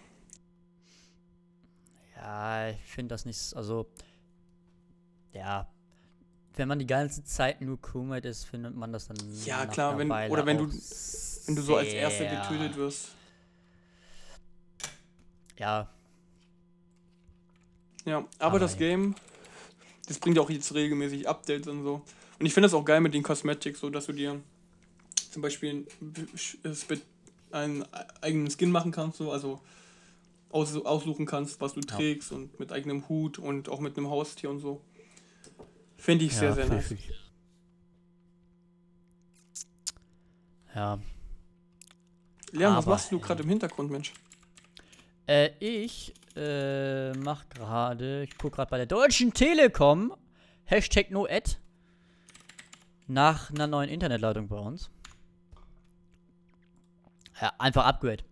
[2.17, 3.87] Ja, ich finde das nicht, also,
[5.33, 5.69] ja,
[6.55, 9.99] wenn man die ganze Zeit nur Crewmate ist, findet man das dann Ja, nach klar,
[9.99, 10.71] wenn- Weile oder wenn du-
[11.47, 13.09] Wenn du so als Erster sehr- getötet wirst.
[15.59, 15.89] Ja,
[18.05, 18.79] Ja, aber, Aber das ja.
[18.81, 19.15] Game,
[20.09, 22.03] das bringt auch jetzt regelmäßig Updates und so.
[22.41, 24.41] Und ich finde das auch geil mit den Cosmetics, so dass du dir
[25.31, 25.87] zum Beispiel
[27.53, 27.85] einen
[28.21, 29.61] eigenen Skin machen kannst, so, also
[30.51, 31.87] aus, aussuchen kannst, was du Ja.
[31.97, 34.81] trägst und mit eigenem Hut und auch mit einem Haustier und so.
[35.97, 36.95] Finde ich sehr, ja, sehr fühl- nice.
[40.75, 40.99] Ja,
[42.53, 44.13] Leon, was machst du gerade im Hintergrund, Mensch?
[45.27, 50.15] äh, ich, äh, mach gerade, ich guck gerade bei der Deutschen Telekom,
[50.65, 51.59] Hashtag NoAd,
[53.07, 54.91] nach einer neuen Internetleitung bei uns.
[57.41, 58.25] Ja, einfach Upgrade.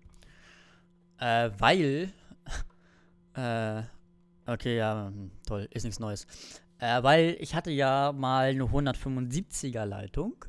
[1.19, 2.13] Äh, weil,
[3.35, 3.83] äh,
[4.47, 6.27] okay, ja, hm, toll, ist nichts Neues.
[6.79, 10.45] Äh, weil ich hatte ja mal eine 175er Leitung,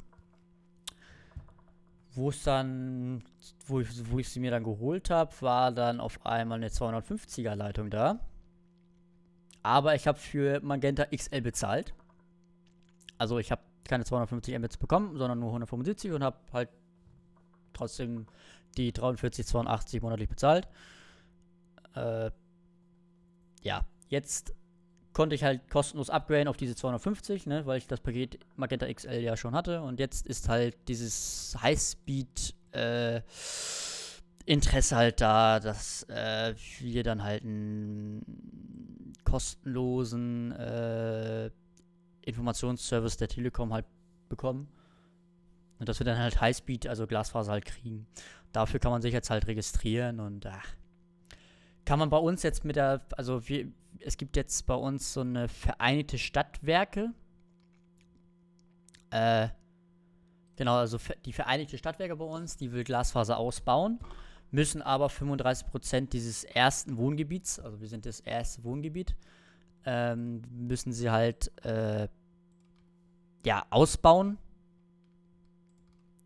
[2.13, 3.23] wo es dann,
[3.65, 7.55] wo ich, wo ich sie mir dann geholt habe, war dann auf einmal eine 250er
[7.55, 8.19] Leitung da.
[9.63, 11.93] Aber ich habe für Magenta XL bezahlt.
[13.17, 16.69] Also ich habe keine 250 Mbits bekommen, sondern nur 175 und habe halt
[17.73, 18.27] trotzdem
[18.77, 20.67] die 43, 82 monatlich bezahlt.
[21.95, 22.31] Äh,
[23.61, 24.53] ja, jetzt
[25.13, 29.19] konnte ich halt kostenlos upgraden auf diese 250, ne, weil ich das Paket Magenta XL
[29.19, 29.81] ja schon hatte.
[29.81, 33.21] Und jetzt ist halt dieses Highspeed äh,
[34.45, 41.49] Interesse halt da, dass äh, wir dann halt einen kostenlosen äh,
[42.23, 43.85] Informationsservice der Telekom halt
[44.29, 44.67] bekommen.
[45.79, 48.07] Und dass wir dann halt Highspeed, also Glasfaser halt kriegen.
[48.51, 50.67] Dafür kann man sich jetzt halt registrieren und ach,
[51.85, 55.21] kann man bei uns jetzt mit der, also wir, es gibt jetzt bei uns so
[55.21, 57.13] eine Vereinigte Stadtwerke.
[59.09, 59.49] Äh,
[60.55, 63.99] genau, also die Vereinigte Stadtwerke bei uns, die will Glasfaser ausbauen,
[64.51, 69.15] müssen aber 35% dieses ersten Wohngebiets, also wir sind das erste Wohngebiet,
[69.85, 72.07] ähm, müssen sie halt, äh,
[73.45, 74.37] ja, ausbauen.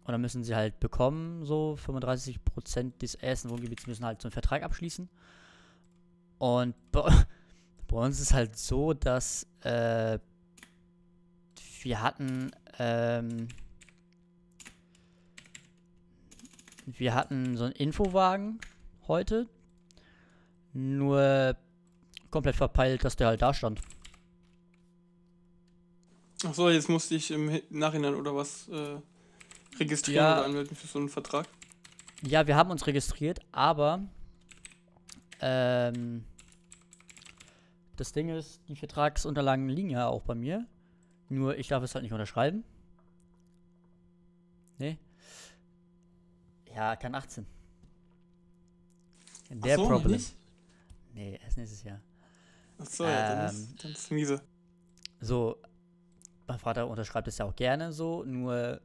[0.04, 4.34] Und dann müssen sie halt bekommen, so 35% des ersten Wohngebiets müssen halt so einen
[4.34, 5.10] Vertrag abschließen.
[6.46, 7.02] Und bei,
[7.88, 10.20] bei uns ist halt so, dass äh,
[11.82, 13.48] wir hatten, ähm,
[16.86, 18.60] wir hatten so einen Infowagen
[19.08, 19.48] heute,
[20.74, 21.58] nur
[22.30, 23.82] komplett verpeilt, dass der halt da stand.
[26.46, 28.98] Achso, jetzt musste ich im Hi- Nachhinein oder was äh,
[29.80, 30.34] registrieren Ja.
[30.38, 31.48] oder anmelden für so einen Vertrag.
[32.22, 34.04] Ja, wir haben uns registriert, aber
[35.42, 36.24] ähm,
[37.96, 40.66] das Ding ist, die Vertragsunterlagen liegen ja auch bei mir.
[41.30, 42.64] Nur ich darf es halt nicht unterschreiben.
[44.78, 44.98] Nee.
[46.76, 47.46] Ja, kann 18.
[49.50, 50.12] Der Ach so, Problem.
[50.12, 50.36] nicht?
[51.14, 52.02] Nee, erst nächstes Jahr.
[52.78, 54.42] Achso, ja, dann Ähm, ist, dann ist miese.
[55.22, 55.58] So,
[56.48, 58.82] mein Vater unterschreibt es ja auch gerne so, nur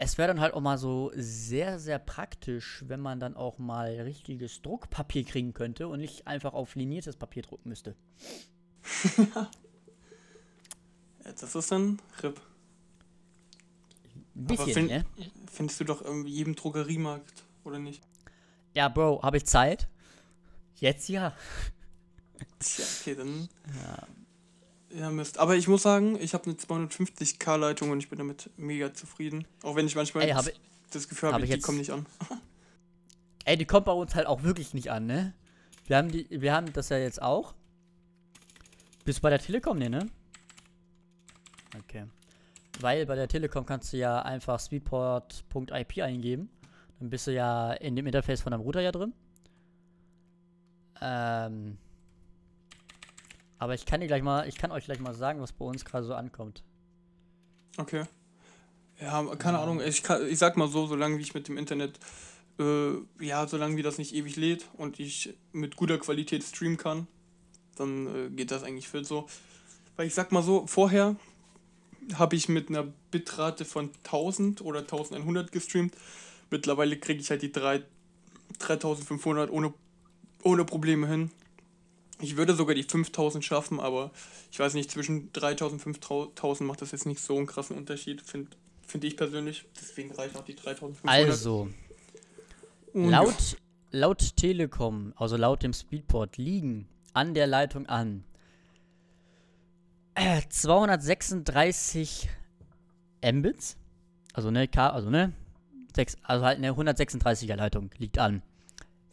[0.00, 3.88] es wäre dann halt auch mal so sehr, sehr praktisch, wenn man dann auch mal
[4.00, 7.94] richtiges Druckpapier kriegen könnte und nicht einfach auf liniertes Papier drucken müsste.
[11.24, 12.40] Ja, das ist dann RIP.
[14.34, 15.04] Ein bisschen, find- ne?
[15.52, 18.02] Findest du doch in jedem Drogeriemarkt, oder nicht?
[18.72, 19.88] Ja, Bro, habe ich Zeit?
[20.76, 21.34] Jetzt ja.
[22.60, 23.48] Tja, okay, dann.
[23.82, 24.06] Ja,
[24.94, 25.38] Ja, Mist.
[25.38, 29.46] Aber ich muss sagen, ich habe eine 250k Leitung und ich bin damit mega zufrieden.
[29.62, 30.52] Auch wenn ich manchmal Ey, habe
[30.90, 32.06] das Gefühl habe, Hab ich, ich die jetzt- kommen nicht an.
[33.44, 35.34] Ey, die kommt bei uns halt auch wirklich nicht an, ne?
[35.86, 37.54] Wir haben, die, wir haben das ja jetzt auch.
[39.04, 40.06] Bist du bei der Telekom, ne, ne?
[41.78, 42.04] Okay.
[42.80, 46.50] Weil bei der Telekom kannst du ja einfach speedport.ip eingeben.
[46.98, 49.12] Dann bist du ja in dem Interface von deinem Router ja drin.
[51.00, 51.78] Ähm.
[53.58, 55.84] Aber ich kann dir gleich mal, ich kann euch gleich mal sagen, was bei uns
[55.84, 56.62] gerade so ankommt.
[57.76, 58.04] Okay.
[59.00, 59.80] Ja, keine Ahnung.
[59.80, 61.98] Ich, kann, ich sag mal so, solange wie ich mit dem Internet,
[62.58, 67.06] äh, ja, solange wie das nicht ewig lädt und ich mit guter Qualität streamen kann,
[67.76, 69.28] dann äh, geht das eigentlich fit so.
[69.96, 71.16] Weil ich sag mal so, vorher
[72.14, 75.94] habe ich mit einer Bitrate von 1000 oder 1100 gestreamt.
[76.50, 77.82] Mittlerweile kriege ich halt die 3,
[78.58, 79.72] 3500 ohne,
[80.42, 81.30] ohne Probleme hin.
[82.20, 84.10] Ich würde sogar die 5000 schaffen, aber
[84.50, 88.22] ich weiß nicht, zwischen 3000 und 5000 macht das jetzt nicht so einen krassen Unterschied,
[88.22, 88.50] finde
[88.86, 89.64] find ich persönlich.
[89.80, 91.04] Deswegen reicht auch die 3500.
[91.04, 91.68] Also,
[92.92, 93.56] Und Laut,
[93.90, 98.24] laut Telekom, also laut dem Speedport, liegen an der Leitung an
[100.14, 102.28] äh, 236
[103.24, 103.76] Mbits.
[104.32, 105.32] Also ne, K, also ne,
[105.94, 108.42] sechs, also halt eine 136er Leitung liegt an.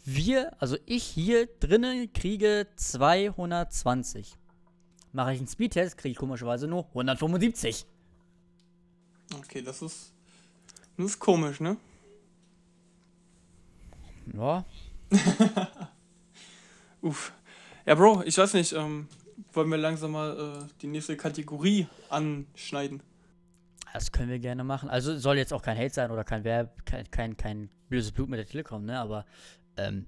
[0.06, 4.36] Wir, also ich hier drinnen kriege 220.
[5.12, 7.86] Mache ich einen Speedtest, kriege ich komischerweise nur 175.
[9.40, 10.14] Okay, das ist.
[10.98, 11.78] Das ist komisch, ne?
[14.34, 14.64] Ja,
[17.02, 17.34] Uff.
[17.86, 19.08] Ja, Bro, ich weiß nicht, ähm,
[19.54, 23.04] wollen wir langsam mal äh, die nächste Kategorie anschneiden?
[23.94, 24.90] Das können wir gerne machen.
[24.90, 28.30] Also soll jetzt auch kein Hate sein oder kein Werb, kein, kein, kein böses Blut
[28.30, 29.00] mit der Telekom, ne?
[29.00, 29.26] Aber,
[29.78, 30.06] ähm,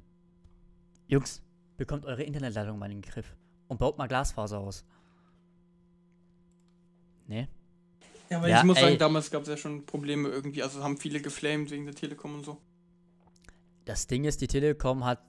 [1.07, 1.41] Jungs,
[1.77, 3.35] bekommt eure Internetleitung mal in den Griff
[3.67, 4.85] und baut mal Glasfaser aus.
[7.27, 7.47] Ne?
[8.29, 8.83] Ja, weil Ja, ich muss ey.
[8.83, 12.35] sagen, damals gab es ja schon Probleme irgendwie, also haben viele geflamed wegen der Telekom
[12.35, 12.61] und so.
[13.85, 15.21] Das Ding ist, die Telekom hat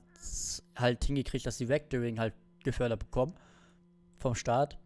[0.74, 3.34] halt hingekriegt, dass sie Vectoring halt gefördert bekommen.
[4.16, 4.78] Vom Staat.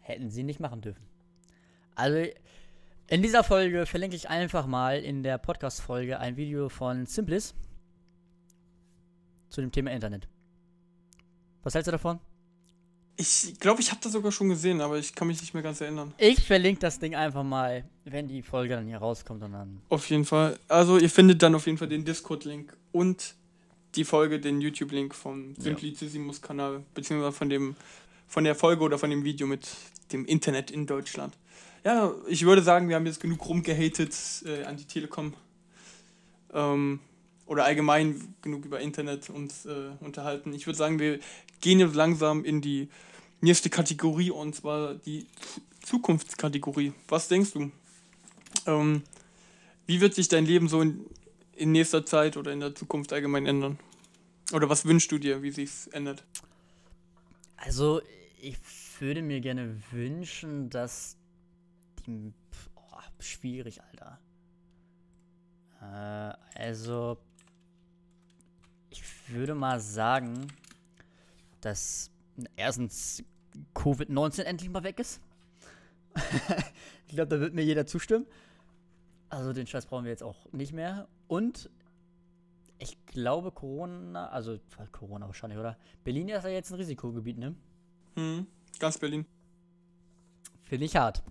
[0.00, 1.04] Hätten sie nicht machen dürfen.
[1.96, 2.30] Also,
[3.10, 7.54] in dieser Folge verlinke ich einfach mal in der Podcast-Folge ein Video von Simplis
[9.48, 10.28] zu dem Thema Internet.
[11.64, 12.20] Was hältst du davon?
[13.16, 15.80] Ich glaube, ich habe das sogar schon gesehen, aber ich kann mich nicht mehr ganz
[15.80, 16.14] erinnern.
[16.18, 19.82] Ich verlinke das Ding einfach mal, wenn die Folge dann hier rauskommt und dann.
[19.88, 20.56] Auf jeden Fall.
[20.68, 23.34] Also ihr findet dann auf jeden Fall den Discord-Link und
[23.96, 25.56] die Folge, den YouTube-Link vom.
[25.56, 27.74] Simplicissimus-Kanal, beziehungsweise von dem,
[28.28, 29.68] von der Folge oder von dem Video mit
[30.12, 31.36] dem Internet in Deutschland.
[31.82, 34.14] Ja, ich würde sagen, wir haben jetzt genug rumgehatet
[34.44, 35.34] äh, an die Telekom.
[36.52, 37.00] Ähm,
[37.46, 40.52] oder allgemein genug über Internet uns äh, unterhalten.
[40.52, 41.18] Ich würde sagen, wir
[41.60, 42.88] gehen jetzt langsam in die
[43.40, 46.92] nächste Kategorie und zwar die Zu- Zukunftskategorie.
[47.08, 47.72] Was denkst du?
[48.66, 49.02] Ähm,
[49.86, 51.06] wie wird sich dein Leben so in,
[51.54, 53.78] in nächster Zeit oder in der Zukunft allgemein ändern?
[54.52, 56.22] Oder was wünschst du dir, wie sich's ändert?
[57.56, 58.02] Also,
[58.40, 58.56] ich
[58.98, 61.16] würde mir gerne wünschen, dass
[62.02, 62.32] die.
[62.74, 64.18] Oh, schwierig, Alter.
[65.80, 67.18] Äh, also.
[68.90, 70.48] Ich würde mal sagen,
[71.60, 72.10] dass
[72.56, 73.22] erstens
[73.74, 75.20] Covid-19 endlich mal weg ist.
[77.06, 78.26] ich glaube, da wird mir jeder zustimmen.
[79.28, 81.06] Also, den Scheiß brauchen wir jetzt auch nicht mehr.
[81.28, 81.70] Und
[82.80, 84.58] ich glaube, Corona, also
[84.90, 85.76] Corona wahrscheinlich, oder?
[86.02, 87.54] Berlin ist ja jetzt ein Risikogebiet, ne?
[88.16, 88.46] Hm,
[88.78, 89.26] ganz Berlin.
[90.62, 91.22] Finde ich hart.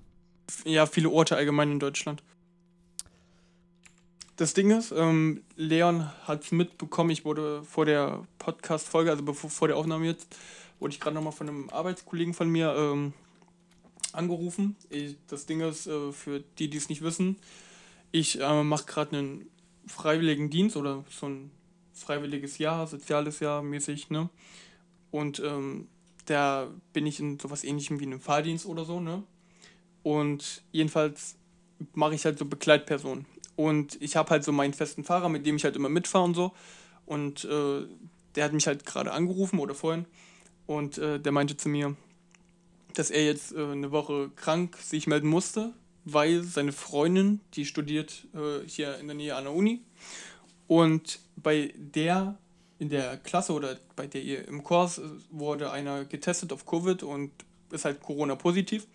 [0.65, 2.23] Ja, viele Orte allgemein in Deutschland.
[4.35, 9.49] Das Ding ist, ähm, Leon hat es mitbekommen, ich wurde vor der Podcast-Folge, also bevor
[9.49, 10.33] vor der Aufnahme jetzt,
[10.79, 13.13] wurde ich gerade nochmal von einem Arbeitskollegen von mir ähm,
[14.13, 14.77] angerufen.
[14.89, 17.35] Ich, das Ding ist, äh, für die, die es nicht wissen,
[18.11, 19.49] ich äh, mache gerade einen
[19.85, 21.51] freiwilligen Dienst oder so ein
[21.93, 24.29] freiwilliges Jahr, soziales Jahr mäßig, ne?
[25.11, 25.87] Und ähm,
[26.25, 29.23] da bin ich in sowas ähnlichem wie einem Fahrdienst oder so, ne?
[30.03, 31.35] Und jedenfalls
[31.93, 33.25] mache ich halt so Begleitpersonen.
[33.55, 36.33] Und ich habe halt so meinen festen Fahrer, mit dem ich halt immer mitfahre und
[36.33, 36.53] so.
[37.05, 37.85] Und äh,
[38.35, 40.05] der hat mich halt gerade angerufen oder vorhin.
[40.65, 41.95] Und äh, der meinte zu mir,
[42.93, 45.73] dass er jetzt äh, eine Woche krank sich melden musste,
[46.05, 49.81] weil seine Freundin, die studiert äh, hier in der Nähe an der Uni.
[50.67, 52.37] Und bei der
[52.77, 57.03] in der Klasse oder bei der ihr im Kurs äh, wurde einer getestet auf Covid
[57.03, 57.31] und
[57.71, 58.87] ist halt Corona-positiv.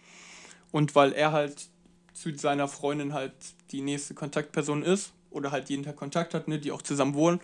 [0.74, 1.68] Und weil er halt
[2.14, 3.32] zu seiner Freundin halt
[3.70, 7.40] die nächste Kontaktperson ist oder halt jeden Tag Kontakt hat, ne, die auch zusammen wohnen,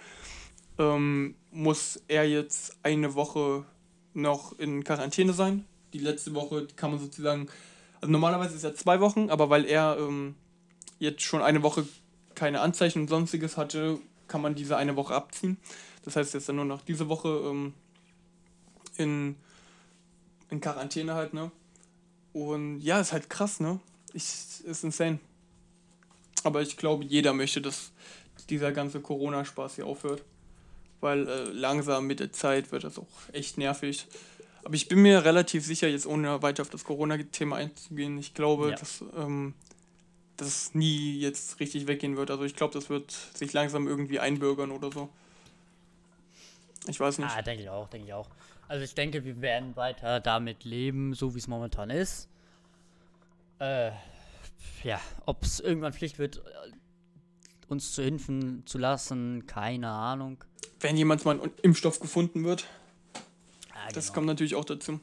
[0.78, 3.64] ähm, muss er jetzt eine Woche
[4.14, 5.64] noch in Quarantäne sein.
[5.92, 7.46] Die letzte Woche kann man sozusagen,
[8.00, 10.34] also normalerweise ist er zwei Wochen, aber weil er ähm,
[10.98, 11.86] jetzt schon eine Woche
[12.34, 15.56] keine Anzeichen und sonstiges hatte, kann man diese eine Woche abziehen.
[16.04, 17.74] Das heißt, jetzt dann nur noch diese Woche ähm,
[18.96, 19.36] in,
[20.48, 21.52] in Quarantäne halt, ne?
[22.32, 23.80] Und ja, ist halt krass, ne?
[24.12, 24.24] Ich,
[24.64, 25.18] ist insane.
[26.44, 27.92] Aber ich glaube, jeder möchte, dass
[28.48, 30.22] dieser ganze Corona-Spaß hier aufhört.
[31.00, 34.06] Weil äh, langsam mit der Zeit wird das auch echt nervig.
[34.64, 38.70] Aber ich bin mir relativ sicher, jetzt ohne weiter auf das Corona-Thema einzugehen, ich glaube,
[38.70, 38.76] ja.
[38.76, 39.54] dass ähm,
[40.36, 42.30] das nie jetzt richtig weggehen wird.
[42.30, 45.08] Also ich glaube, das wird sich langsam irgendwie einbürgern oder so.
[46.86, 47.30] Ich weiß nicht.
[47.30, 48.28] Ah, denke ich auch, denke ich auch.
[48.70, 52.28] Also ich denke, wir werden weiter damit leben, so wie es momentan ist.
[53.59, 53.90] Äh,
[54.85, 56.70] ja, ob es irgendwann Pflicht wird, äh,
[57.66, 60.44] uns zu impfen zu lassen, keine Ahnung.
[60.78, 62.64] Wenn jemand mal ein Impfstoff gefunden wird.
[63.64, 63.92] Genau.
[63.92, 65.00] Das kommt natürlich auch dazu.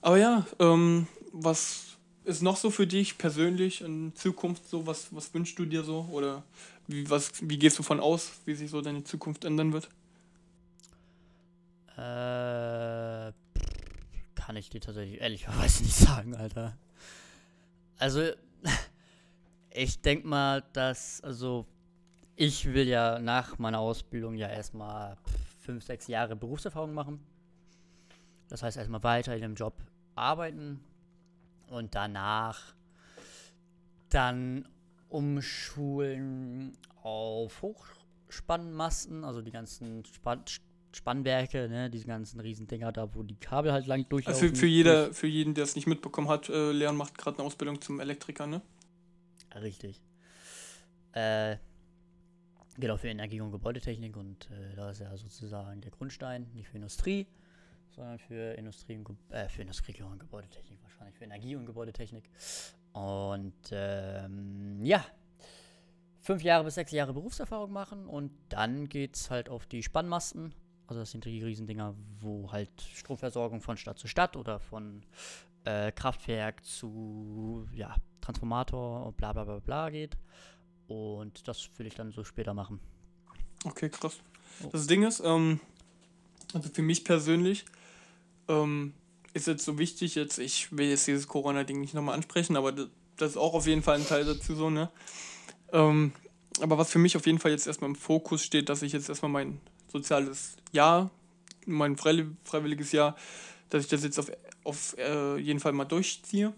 [0.00, 4.86] Aber ja, ähm, was ist noch so für dich persönlich in Zukunft so?
[4.86, 6.08] Was, was wünschst du dir so?
[6.12, 6.44] Oder
[6.86, 9.88] wie, was, wie gehst du von aus, wie sich so deine Zukunft ändern wird?
[11.96, 12.71] Äh,
[14.52, 16.76] kann ich dir tatsächlich ehrlicherweise nicht sagen, Alter.
[17.98, 18.32] Also,
[19.70, 21.64] ich denke mal, dass, also,
[22.36, 25.16] ich will ja nach meiner Ausbildung ja erstmal
[25.62, 27.24] fünf, sechs Jahre Berufserfahrung machen.
[28.48, 29.72] Das heißt, erstmal weiter in dem Job
[30.16, 30.84] arbeiten,
[31.68, 32.74] und danach
[34.10, 34.68] dann
[35.08, 40.44] umschulen auf Hochspannmasten, also die ganzen Spann
[40.96, 44.42] Spannwerke, ne, diese ganzen Riesendinger da, wo die Kabel halt lang durchlaufen.
[44.42, 47.38] Also für, für, jeder, für jeden, der es nicht mitbekommen hat, äh, Leon macht gerade
[47.38, 48.62] eine Ausbildung zum Elektriker, ne?
[49.54, 50.00] Richtig.
[51.12, 51.56] Äh,
[52.78, 56.76] genau, für Energie- und Gebäudetechnik und äh, da ist ja sozusagen der Grundstein, nicht für
[56.76, 57.26] Industrie
[57.94, 62.24] sondern für Industrie und, äh, für Industrie und Gebäudetechnik wahrscheinlich, für Energie und Gebäudetechnik.
[62.92, 65.04] Und ähm, ja,
[66.20, 70.54] fünf Jahre bis sechs Jahre Berufserfahrung machen und dann geht es halt auf die Spannmasten.
[70.86, 75.02] Also das sind die Riesendinger, wo halt Stromversorgung von Stadt zu Stadt oder von
[75.64, 80.16] äh, Kraftwerk zu ja, Transformator und bla bla bla bla geht.
[80.88, 82.80] Und das will ich dann so später machen.
[83.64, 84.18] Okay, krass.
[84.64, 84.68] Oh.
[84.72, 85.60] Das Ding ist, ähm,
[86.52, 87.64] also für mich persönlich,
[88.48, 88.94] ähm,
[89.34, 92.88] ist jetzt so wichtig, jetzt, ich will jetzt dieses Corona-Ding nicht nochmal ansprechen, aber das,
[93.16, 94.90] das, ist auch auf jeden Fall ein Teil dazu so, ne?
[95.72, 96.12] Ähm,
[96.60, 99.08] aber was für mich auf jeden Fall jetzt erstmal im Fokus steht, dass ich jetzt
[99.08, 99.60] erstmal mein
[99.92, 101.10] soziales Jahr,
[101.66, 103.16] mein freiwilliges Jahr,
[103.70, 104.30] dass ich das jetzt auf,
[104.64, 106.52] auf äh, jeden Fall mal durchziehe.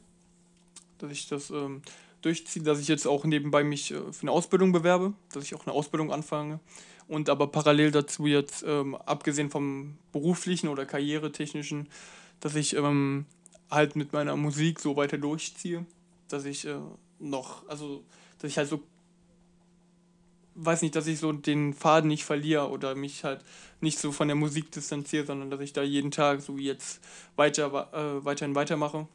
[0.99, 1.83] Dass ich das ähm,
[2.23, 5.67] durchziehe, dass ich jetzt auch nebenbei mich äh, für eine Ausbildung bewerbe, dass ich auch
[5.67, 6.61] eine Ausbildung anfange
[7.09, 11.89] und aber parallel dazu jetzt, ähm, abgesehen vom beruflichen oder karrieretechnischen,
[12.41, 13.27] dass ich ähm,
[13.71, 15.85] halt mit meiner Musik so weiter durchziehe,
[16.29, 16.79] dass ich äh,
[17.19, 18.05] noch, also,
[18.39, 18.83] dass ich halt so,
[20.55, 23.45] weiß nicht, dass ich so den Faden nicht verliere oder mich halt
[23.81, 27.01] nicht so von der Musik distanziere, sondern dass ich da jeden Tag so jetzt
[27.37, 29.07] weiter, äh, weiterhin weitermache.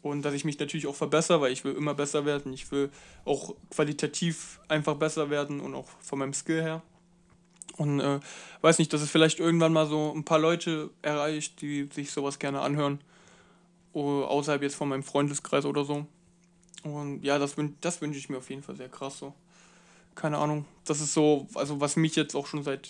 [0.00, 2.52] Und dass ich mich natürlich auch verbessere, weil ich will immer besser werden.
[2.52, 2.90] Ich will
[3.24, 6.82] auch qualitativ einfach besser werden und auch von meinem Skill her.
[7.76, 8.20] Und äh,
[8.60, 12.38] weiß nicht, dass es vielleicht irgendwann mal so ein paar Leute erreicht, die sich sowas
[12.38, 13.00] gerne anhören.
[13.92, 16.06] außerhalb jetzt von meinem Freundeskreis oder so.
[16.84, 19.34] Und ja, das, das wünsche ich mir auf jeden Fall sehr krass so.
[20.18, 20.64] Keine Ahnung.
[20.84, 22.88] Das ist so, also was mich jetzt auch schon seit,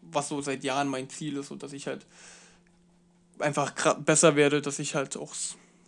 [0.00, 2.06] was so seit Jahren mein Ziel ist, und dass ich halt
[3.40, 5.34] einfach besser werde, dass ich halt auch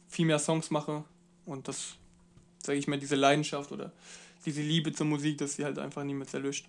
[0.09, 1.05] viel mehr Songs mache
[1.47, 1.95] und das,
[2.61, 3.93] sage ich mal, diese Leidenschaft oder
[4.47, 6.67] diese Liebe zur Musik, dass sie halt einfach niemals erlöscht.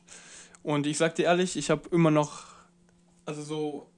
[0.61, 2.43] Und ich sag dir ehrlich, ich habe immer noch,
[3.25, 3.89] also so,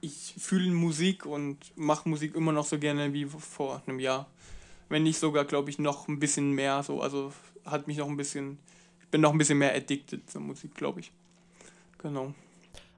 [0.00, 4.26] ich fühle Musik und mache Musik immer noch so gerne wie vor einem Jahr.
[4.88, 7.02] Wenn nicht sogar, glaube ich, noch ein bisschen mehr so.
[7.02, 7.34] Also
[7.66, 8.58] hat mich noch ein bisschen,
[9.10, 11.12] bin noch ein bisschen mehr addicted zur Musik, glaube ich.
[11.98, 12.34] Genau.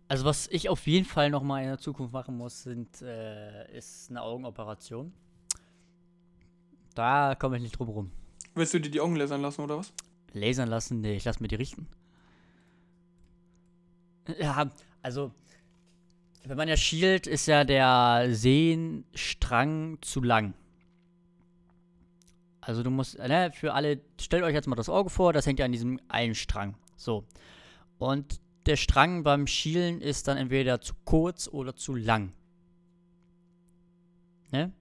[0.09, 3.77] Also was ich auf jeden Fall noch mal in der Zukunft machen muss, sind, äh,
[3.77, 5.13] ist eine Augenoperation.
[6.95, 8.11] Da komme ich nicht drum rum.
[8.55, 9.93] Willst du dir die Augen lasern lassen oder was?
[10.35, 11.01] Lasern lassen?
[11.01, 11.87] Nee, ich lasse mir die richten.
[14.39, 14.71] Ja,
[15.03, 15.33] also,
[16.45, 20.55] wenn man ja schielt, ist ja der Sehenstrang zu lang.
[22.63, 25.59] Also du musst, ne, für alle, stellt euch jetzt mal das Auge vor, das hängt
[25.59, 26.77] ja an diesem einen Strang.
[26.97, 27.27] So.
[27.99, 32.33] Und der Strang beim Schielen ist dann entweder zu kurz oder zu lang.
[34.53, 34.73] Ne?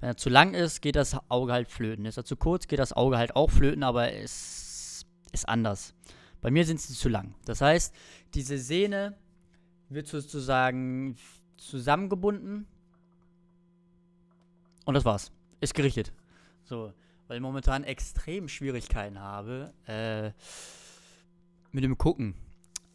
[0.00, 2.06] Wenn er zu lang ist, geht das Auge halt flöten.
[2.06, 5.94] Ist er zu kurz, geht das Auge halt auch flöten, aber es ist anders.
[6.40, 7.36] Bei mir sind sie zu lang.
[7.44, 7.94] Das heißt,
[8.34, 9.16] diese Sehne
[9.90, 11.16] wird sozusagen
[11.56, 12.66] zusammengebunden.
[14.84, 15.30] Und das war's.
[15.60, 16.12] Ist gerichtet.
[16.68, 16.92] So.
[17.28, 20.30] weil ich momentan extrem Schwierigkeiten habe äh,
[21.72, 22.34] mit dem Gucken.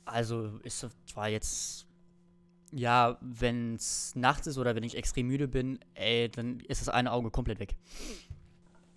[0.06, 1.88] Also ist zwar jetzt,
[2.72, 6.90] ja, wenn es nachts ist oder wenn ich extrem müde bin, ey, dann ist das
[6.90, 7.76] eine Auge komplett weg.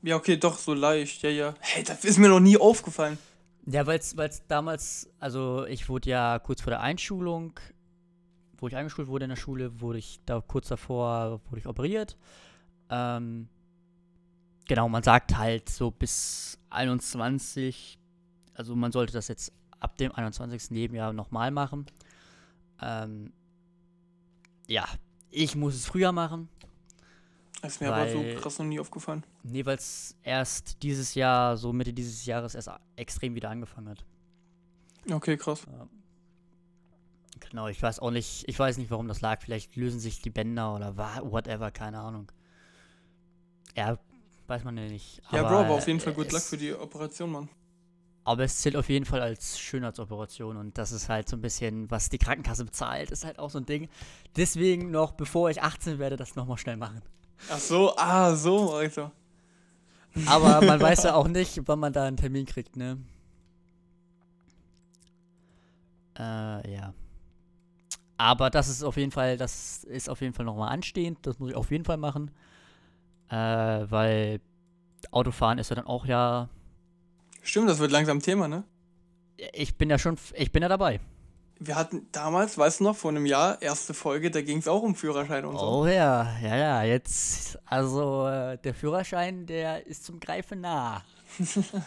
[0.02, 1.54] Ja, okay, doch, so leicht, ja, ja.
[1.60, 3.18] Hey, das ist mir noch nie aufgefallen.
[3.66, 4.14] Ja, weil es
[4.48, 7.58] damals, also ich wurde ja kurz vor der Einschulung,
[8.58, 12.18] wo ich eingeschult wurde in der Schule, wurde ich da kurz davor, wurde ich operiert.
[12.90, 13.48] Ähm,
[14.66, 17.98] genau, man sagt halt so bis 21,
[18.54, 20.70] also man sollte das jetzt ab dem 21.
[20.70, 21.86] Nebenjahr nochmal machen.
[22.80, 23.32] Ähm,
[24.66, 24.86] ja,
[25.30, 26.48] ich muss es früher machen.
[27.60, 29.24] Das ist mir aber so krass noch nie aufgefallen.
[29.42, 34.04] Nee, weil es erst dieses Jahr, so Mitte dieses Jahres, erst extrem wieder angefangen hat.
[35.10, 35.62] Okay, krass.
[35.70, 35.88] Ja.
[37.40, 39.40] Genau, ich weiß auch nicht, ich weiß nicht, warum das lag.
[39.40, 42.30] Vielleicht lösen sich die Bänder oder whatever, keine Ahnung.
[43.76, 43.98] Ja,
[44.46, 45.22] weiß man ja nicht.
[45.30, 47.48] Ja, aber Bro, aber auf jeden Fall gut Luck für die Operation, Mann.
[48.24, 51.90] Aber es zählt auf jeden Fall als Schönheitsoperation und das ist halt so ein bisschen,
[51.90, 53.88] was die Krankenkasse bezahlt, ist halt auch so ein Ding.
[54.36, 57.02] Deswegen noch, bevor ich 18 werde, das nochmal schnell machen.
[57.50, 59.10] Ach so, ah, so, also.
[60.26, 62.98] Aber man weiß ja auch nicht, wann man da einen Termin kriegt, ne?
[66.18, 66.94] Äh, ja.
[68.16, 71.18] Aber das ist auf jeden Fall, das ist auf jeden Fall nochmal anstehend.
[71.26, 72.30] Das muss ich auf jeden Fall machen.
[73.30, 74.40] Äh, weil
[75.10, 76.48] Autofahren ist ja dann auch ja.
[77.42, 78.64] Stimmt, das wird langsam Thema, ne?
[79.52, 81.00] Ich bin ja schon, ich bin ja dabei
[81.66, 84.82] wir hatten damals, weißt du noch, vor einem Jahr, erste Folge, da ging es auch
[84.82, 85.64] um Führerschein und so.
[85.64, 91.02] Oh ja, ja, ja, jetzt, also äh, der Führerschein, der ist zum Greifen nah.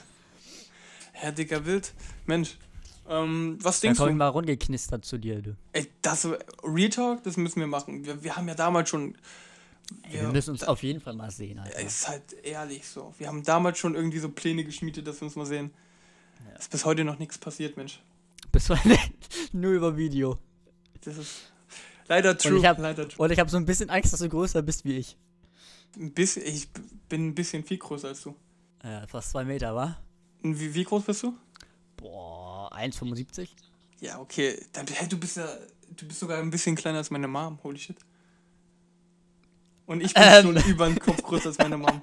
[1.13, 1.93] Herr dicker Wild,
[2.25, 2.57] Mensch,
[3.09, 4.13] ähm, was denkst da komm du?
[4.13, 5.55] ich mal rumgeknistert zu dir, du.
[5.73, 6.27] Ey, das,
[6.63, 8.05] Retalk, das müssen wir machen.
[8.05, 9.17] Wir, wir haben ja damals schon...
[10.09, 11.79] Wir, wir müssen uns auf jeden Fall mal sehen, Alter.
[11.79, 13.13] Ist halt ehrlich so.
[13.17, 15.71] Wir haben damals schon irgendwie so Pläne geschmiedet, dass wir uns mal sehen.
[16.49, 16.57] Ja.
[16.57, 18.01] Ist bis heute noch nichts passiert, Mensch.
[18.51, 18.69] Bis
[19.51, 20.37] nur über Video.
[21.01, 21.51] Das ist
[22.07, 22.53] leider true.
[22.53, 25.17] Und ich habe hab so ein bisschen Angst, dass du größer bist wie ich.
[25.95, 26.67] Ein bisschen, ich
[27.09, 28.35] bin ein bisschen viel größer als du.
[28.83, 29.97] Ja, fast zwei Meter, wa?
[30.41, 31.35] Wie, wie groß bist du?
[31.95, 33.49] Boah, 1,75.
[33.99, 34.59] Ja, okay.
[34.73, 35.47] Dann, hey, du bist ja,
[35.95, 37.59] du bist sogar ein bisschen kleiner als meine Mom.
[37.63, 37.97] Holy shit.
[39.87, 40.43] Und ich bin ähm.
[40.43, 42.01] schon über den Kopf größer als meine Mom.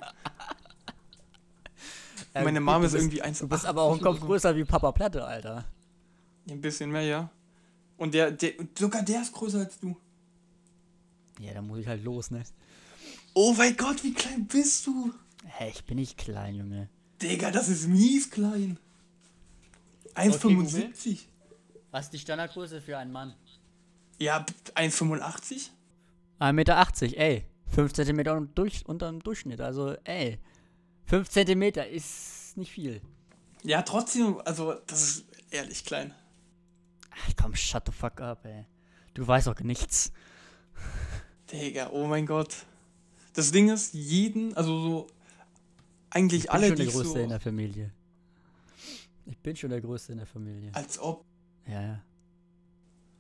[2.35, 3.41] meine Mom ist irgendwie 1,8.
[3.41, 5.67] Du bist aber auch ein Kopf größer wie Papa Platte, Alter.
[6.49, 7.31] Ein bisschen mehr, ja.
[7.99, 9.97] Und der, der, sogar der ist größer als du.
[11.39, 12.43] Ja, dann muss ich halt los, ne?
[13.35, 15.13] Oh mein Gott, wie klein bist du?
[15.45, 16.89] Hä, ich bin nicht klein, Junge.
[17.21, 18.79] Digga, das ist mies klein.
[20.15, 21.13] 1,75.
[21.13, 21.19] Okay,
[21.91, 23.35] Was ist die Standardgröße für einen Mann?
[24.19, 25.69] Ja, 1,85.
[26.41, 26.87] 1,80 Meter,
[27.19, 27.45] ey.
[27.75, 28.49] 5 cm
[28.87, 29.61] unter dem Durchschnitt.
[29.61, 30.39] Also, ey.
[31.07, 31.63] 5 cm
[31.93, 33.03] ist nicht viel.
[33.63, 36.15] Ja, trotzdem, also, das ist ehrlich klein.
[37.11, 38.67] Ach, komm, shut the fuck up, ey.
[39.15, 40.13] Du weißt auch nichts.
[41.51, 42.67] Digga, oh mein Gott.
[43.35, 45.07] Das Ding ist, jeden, also so,
[46.11, 47.93] eigentlich ich alle, bin schon der Größte so in der Familie.
[49.27, 50.71] Ich bin schon der Größte in der Familie.
[50.75, 51.25] Als ob.
[51.67, 52.03] Ja, ja.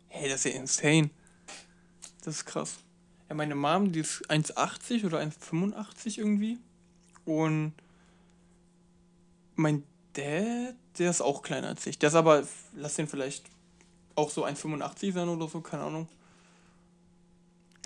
[0.08, 1.10] Hey, das ist ja insane.
[2.22, 2.83] Das ist krass.
[3.28, 6.58] Ja, meine Mom, die ist 1,80 oder 1,85 irgendwie.
[7.24, 7.72] Und
[9.54, 11.98] mein Dad, der ist auch kleiner als ich.
[11.98, 13.44] Der ist aber, lass den vielleicht
[14.14, 16.08] auch so 1,85 sein oder so, keine Ahnung.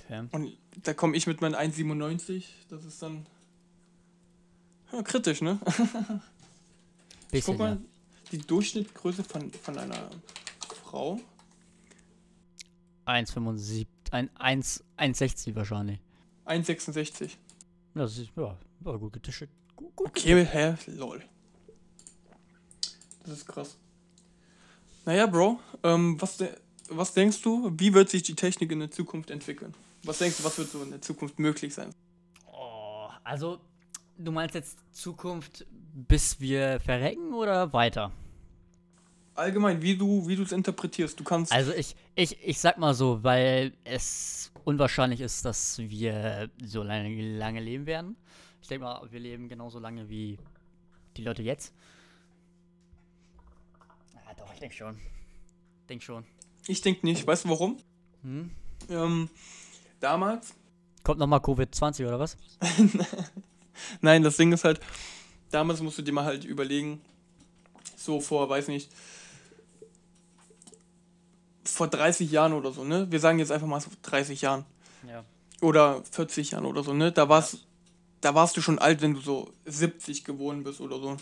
[0.04, 0.26] Okay.
[0.32, 2.44] Und da komme ich mit meinen 1,97.
[2.68, 3.26] Das ist dann
[4.92, 5.58] ja, kritisch, ne?
[7.30, 7.78] Bisschen, guck mal,
[8.32, 10.10] die Durchschnittsgröße von, von einer
[10.84, 11.20] Frau.
[13.06, 16.00] 1,75, 1,60 wahrscheinlich.
[16.46, 17.30] 1,66.
[17.94, 19.48] Das ist, ja, war gut getischt.
[19.76, 20.74] Gut, gut okay, hä?
[20.86, 21.22] Lol.
[23.24, 23.76] Das ist krass.
[25.04, 26.48] Naja, Bro, ähm, was, de
[26.90, 29.74] was denkst du, wie wird sich die Technik in der Zukunft entwickeln?
[30.04, 31.94] Was denkst du, was wird so in der Zukunft möglich sein?
[32.46, 33.60] Oh, also,
[34.16, 38.12] du meinst jetzt Zukunft, bis wir verrecken oder weiter?
[39.38, 41.20] Allgemein, wie du wie es interpretierst.
[41.20, 41.52] Du kannst.
[41.52, 47.38] Also ich, ich, ich sag mal so, weil es unwahrscheinlich ist, dass wir so lange,
[47.38, 48.16] lange leben werden.
[48.60, 50.38] Ich denke mal, wir leben genauso lange wie
[51.16, 51.72] die Leute jetzt.
[54.54, 54.98] Ich denke schon.
[55.88, 56.24] Denk schon.
[56.66, 57.24] Ich denke nicht.
[57.24, 57.76] Weißt du warum?
[58.22, 58.50] Hm?
[58.90, 59.30] Ähm,
[60.00, 60.52] damals.
[61.04, 62.36] Kommt nochmal Covid-20 oder was?
[64.00, 64.80] Nein, das Ding ist halt,
[65.52, 67.00] damals musst du dir mal halt überlegen,
[67.96, 68.90] so vor, weiß nicht,
[71.78, 73.06] vor 30 Jahren oder so, ne?
[73.10, 74.64] Wir sagen jetzt einfach mal so 30 Jahren.
[75.08, 75.24] Ja.
[75.60, 77.12] Oder 40 Jahren oder so, ne?
[77.12, 77.58] Da war es ja.
[78.20, 81.16] da warst du schon alt, wenn du so 70 geworden bist oder so.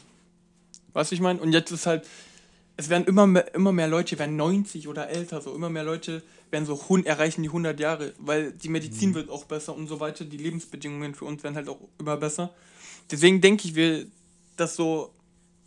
[0.95, 1.41] Weißt du, ich meine?
[1.41, 2.07] Und jetzt ist halt,
[2.79, 6.23] es werden immer mehr, immer mehr Leute, werden 90 oder älter, so immer mehr Leute
[6.51, 9.15] werden so erreichen die 100 Jahre, weil die Medizin mhm.
[9.15, 12.55] wird auch besser und so weiter, die Lebensbedingungen für uns werden halt auch immer besser.
[13.11, 14.07] Deswegen denke ich, wir,
[14.57, 15.13] dass so,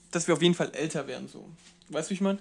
[0.09, 1.47] dass wir auf jeden Fall älter werden, so.
[1.89, 2.39] Weißt du, wie ich meine?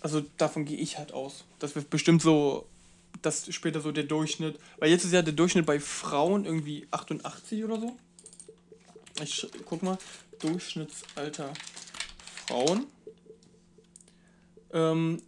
[0.00, 2.66] Also davon gehe ich halt aus, dass wir bestimmt so,
[3.22, 7.64] dass später so der Durchschnitt, weil jetzt ist ja der Durchschnitt bei Frauen irgendwie 88
[7.64, 7.96] oder so.
[9.22, 9.98] Ich guck mal,
[10.38, 11.52] Durchschnittsalter
[12.46, 12.86] Frauen.
[14.72, 15.22] Ähm,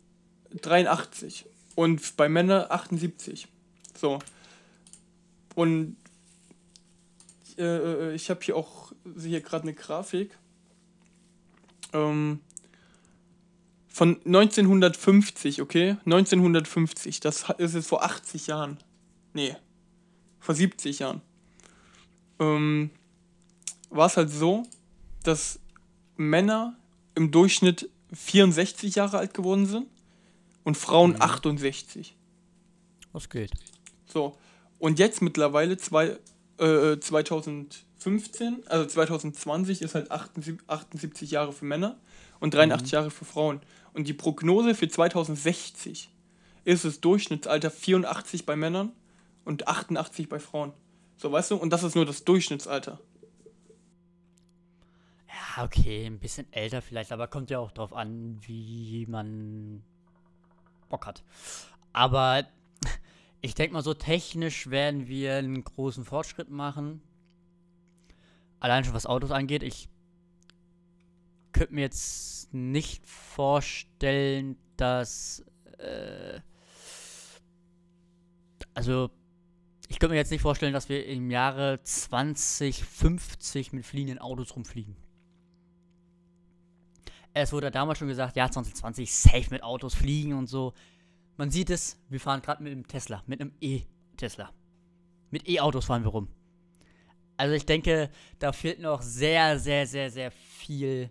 [0.60, 1.44] 83
[1.74, 3.48] und bei Männern 78.
[3.98, 4.20] So.
[5.54, 5.96] Und
[7.58, 10.30] äh, äh ich habe hier auch hier gerade eine Grafik
[11.92, 12.40] ähm,
[13.92, 15.96] von 1950, okay?
[16.06, 18.78] 1950, das ist jetzt vor 80 Jahren.
[19.34, 19.54] Nee,
[20.40, 21.20] vor 70 Jahren.
[22.38, 22.90] Ähm,
[23.90, 24.64] war es halt so,
[25.22, 25.60] dass
[26.16, 26.76] Männer
[27.14, 29.86] im Durchschnitt 64 Jahre alt geworden sind
[30.64, 31.22] und Frauen mhm.
[31.22, 32.16] 68.
[33.12, 33.52] Was geht?
[34.06, 34.36] So,
[34.78, 36.18] und jetzt mittlerweile zwei,
[36.58, 41.98] äh, 2015, also 2020 ist halt 78, 78 Jahre für Männer
[42.40, 42.94] und 83 mhm.
[42.96, 43.60] Jahre für Frauen.
[43.94, 46.10] Und die Prognose für 2060
[46.64, 48.92] ist das Durchschnittsalter 84 bei Männern
[49.44, 50.72] und 88 bei Frauen.
[51.16, 51.56] So, weißt du?
[51.56, 53.00] Und das ist nur das Durchschnittsalter.
[55.28, 59.82] Ja, okay, ein bisschen älter vielleicht, aber kommt ja auch drauf an, wie man
[60.88, 61.22] Bock hat.
[61.92, 62.46] Aber
[63.40, 67.02] ich denke mal, so technisch werden wir einen großen Fortschritt machen.
[68.60, 69.62] Allein schon was Autos angeht.
[69.62, 69.88] Ich
[71.52, 75.44] könnte mir jetzt nicht vorstellen, dass.
[75.78, 76.40] Äh,
[78.74, 79.10] also,
[79.88, 84.96] ich könnte mir jetzt nicht vorstellen, dass wir im Jahre 2050 mit fliegenden Autos rumfliegen.
[87.34, 90.74] Es wurde damals schon gesagt, ja, 2020 safe mit Autos fliegen und so.
[91.36, 94.52] Man sieht es, wir fahren gerade mit einem Tesla, mit einem E-Tesla.
[95.30, 96.28] Mit E-Autos fahren wir rum.
[97.38, 101.10] Also ich denke, da fehlt noch sehr, sehr, sehr, sehr viel,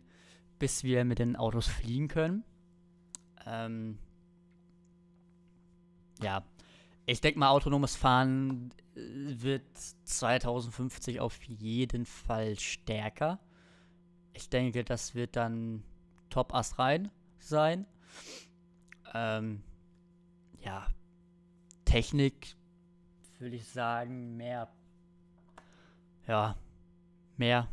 [0.62, 2.44] bis wir mit den Autos fliegen können.
[3.48, 3.98] Ähm
[6.22, 6.44] ja,
[7.08, 9.00] ich denke mal, autonomes Fahren äh,
[9.42, 9.66] wird
[10.04, 13.40] 2050 auf jeden Fall stärker.
[14.34, 15.84] Ich denke, das wird dann
[16.30, 17.10] top astrein
[17.40, 17.88] sein.
[19.16, 19.64] Ähm,
[20.60, 20.86] ja,
[21.86, 22.56] Technik
[23.40, 24.72] würde ich sagen, mehr.
[26.28, 26.56] Ja,
[27.36, 27.68] mehr.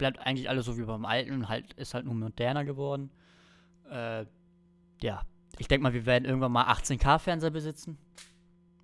[0.00, 3.10] Bleibt eigentlich alles so wie beim Alten, halt, ist halt nur moderner geworden.
[3.90, 4.24] Äh,
[5.02, 5.20] ja,
[5.58, 7.98] ich denke mal, wir werden irgendwann mal 18K-Fernseher besitzen.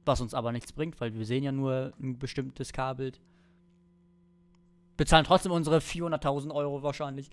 [0.05, 3.19] Was uns aber nichts bringt, weil wir sehen ja nur ein bestimmtes K-Bild.
[4.99, 7.31] Bezahlen trotzdem unsere 400.000 Euro wahrscheinlich.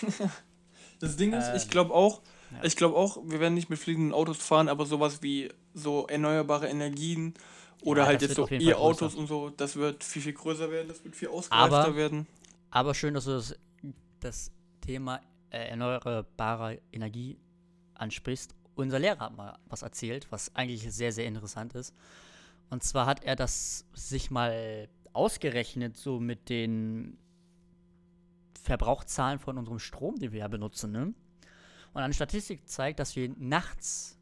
[1.00, 2.22] das Ding ist, ähm, ich glaube auch,
[2.52, 2.62] ja.
[2.62, 6.68] ich glaube auch, wir werden nicht mit fliegenden Autos fahren, aber sowas wie so erneuerbare
[6.68, 7.34] Energien
[7.82, 11.02] oder ja, halt jetzt so E-Autos und so, das wird viel, viel größer werden, das
[11.02, 12.28] wird viel ausgereifter aber, werden.
[12.70, 13.58] Aber schön, dass du das,
[14.20, 17.38] das Thema äh, erneuerbare Energie
[17.94, 18.54] ansprichst.
[18.74, 21.94] Unser Lehrer hat mal was erzählt, was eigentlich sehr, sehr interessant ist.
[22.68, 27.18] Und zwar hat er das sich mal ausgerechnet, so mit den
[28.62, 30.92] Verbrauchszahlen von unserem Strom, den wir ja benutzen.
[30.92, 31.14] Ne?
[31.94, 34.18] Und eine Statistik zeigt, dass wir nachts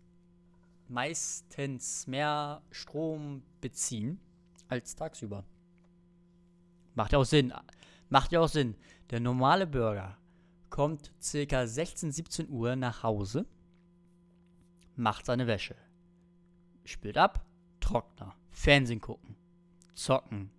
[0.88, 4.20] meistens mehr Strom beziehen
[4.68, 5.44] als tagsüber.
[6.94, 7.52] Macht ja auch Sinn.
[8.08, 8.76] Macht ja auch Sinn.
[9.10, 10.16] Der normale Bürger
[10.70, 13.46] kommt circa 16, 17 Uhr nach Hause,
[14.96, 15.76] macht seine Wäsche,
[16.84, 17.44] spült ab,
[17.80, 19.36] Trockner, Fernsehen gucken,
[19.94, 20.50] zocken,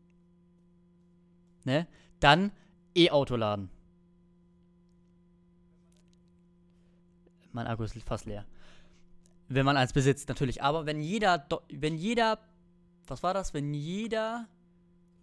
[1.65, 1.87] ne?
[2.19, 2.51] Dann
[2.95, 3.69] E-Auto laden.
[7.51, 8.45] Mein Akku ist fast leer.
[9.47, 10.63] Wenn man eins besitzt, natürlich.
[10.63, 12.39] Aber wenn jeder, wenn jeder,
[13.05, 13.53] was war das?
[13.53, 14.47] Wenn jeder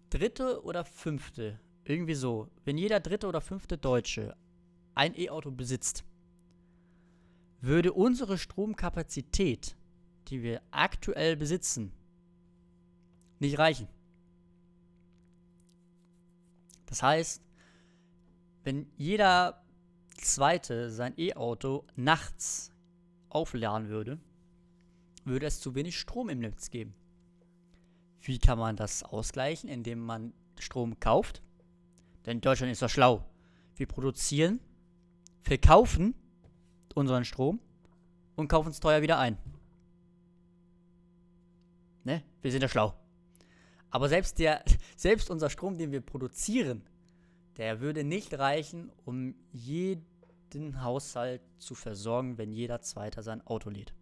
[0.09, 4.35] dritte oder fünfte, irgendwie so, wenn jeder dritte oder fünfte Deutsche
[4.95, 6.03] ein E-Auto besitzt,
[7.61, 9.75] würde unsere Stromkapazität,
[10.27, 11.91] die wir aktuell besitzen,
[13.39, 13.87] nicht reichen.
[16.85, 17.41] Das heißt,
[18.63, 19.63] wenn jeder
[20.17, 22.71] Zweite sein E-Auto nachts
[23.29, 24.19] aufladen würde,
[25.25, 26.93] würde es zu wenig Strom im Netz geben.
[28.21, 29.69] Wie kann man das ausgleichen?
[29.69, 31.41] Indem man Strom kauft.
[32.25, 33.25] Denn Deutschland ist doch schlau.
[33.75, 34.59] Wir produzieren,
[35.41, 36.15] verkaufen
[36.95, 37.59] unseren Strom
[38.35, 39.37] und kaufen es teuer wieder ein.
[42.03, 42.23] Ne?
[42.41, 42.93] Wir sind ja schlau.
[43.89, 44.63] Aber selbst der,
[44.95, 46.81] selbst unser Strom, den wir produzieren,
[47.57, 53.93] der würde nicht reichen, um jeden Haushalt zu versorgen, wenn jeder Zweiter sein Auto lädt.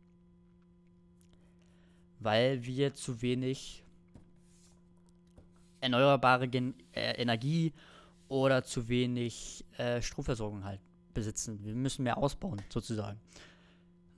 [2.20, 3.84] Weil wir zu wenig
[5.82, 7.74] erneuerbare Gen äh, Energie
[8.32, 10.80] oder zu wenig äh, Stromversorgung halt
[11.14, 11.60] besitzen.
[11.66, 13.20] Wir müssen mehr ausbauen, sozusagen.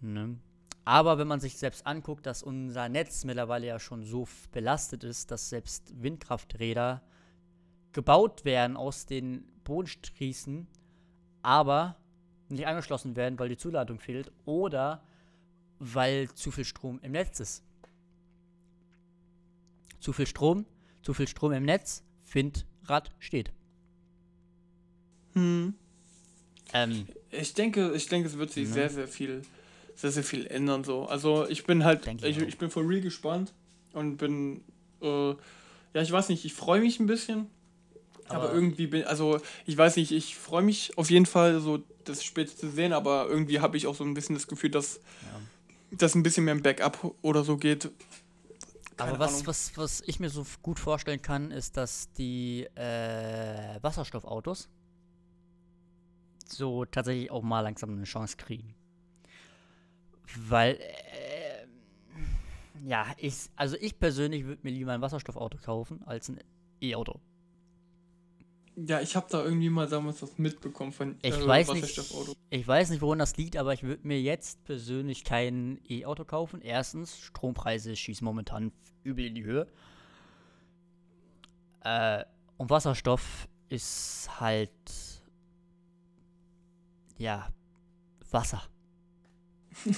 [0.02, 0.38] Ne?
[0.86, 5.32] Aber wenn man sich selbst anguckt, dass unser Netz mittlerweile ja schon so belastet ist,
[5.32, 7.02] dass selbst Windkrafträder
[7.92, 10.68] gebaut werden aus den Bodenstrießen,
[11.42, 11.96] aber
[12.50, 15.02] nicht angeschlossen werden, weil die Zuladung fehlt oder
[15.80, 17.64] weil zu viel Strom im Netz ist.
[20.00, 20.68] Zu viel Strom,
[21.02, 23.52] zu viel Strom im Netz, Windrad steht.
[25.34, 25.74] Hm.
[26.74, 28.74] Ähm, Ich denke, ich denke, es wird sich Mhm.
[28.74, 29.42] sehr, sehr viel,
[29.96, 31.06] sehr, sehr viel ändern so.
[31.06, 33.54] Also ich bin halt, ich ich, ich bin for real gespannt
[33.94, 34.64] und bin,
[35.02, 37.48] äh, ja, ich weiß nicht, ich freue mich ein bisschen,
[38.28, 41.80] aber, Aber- irgendwie bin, also ich weiß nicht, ich freue mich auf jeden Fall, so
[42.06, 44.96] das später zu sehen, aber irgendwie habe ich auch so ein bisschen das Gefühl, dass
[45.22, 45.42] ja.
[45.98, 47.90] das ein bisschen mehr im Backup oder so geht.
[48.98, 49.48] Keine Aber was, Ahnung.
[49.48, 54.70] was, was ich mir so gut vorstellen kann, ist, dass die äh, Wasserstoffautos
[56.56, 58.76] so tatsächlich auch mal langsam eine Chance kriegen.
[60.36, 61.68] Weil, äh,
[62.86, 66.40] ja, ich, also ich persönlich würde mir lieber ein Wasserstoffauto kaufen als ein
[66.82, 67.20] E-Auto.
[68.76, 72.34] Ja, ich habe da irgendwie mal damals was mitbekommen von Ich äh, weiß nicht, Wasserstoffauto.
[72.50, 76.62] ich weiß nicht, woran das liegt, aber ich würde mir jetzt persönlich kein E-Auto kaufen.
[76.62, 78.72] Erstens, Strompreise schießen momentan
[79.04, 79.68] übel in die Höhe.
[81.84, 82.24] Äh,
[82.58, 84.72] und Wasserstoff ist halt
[87.24, 87.50] ja
[88.32, 88.62] Wasser.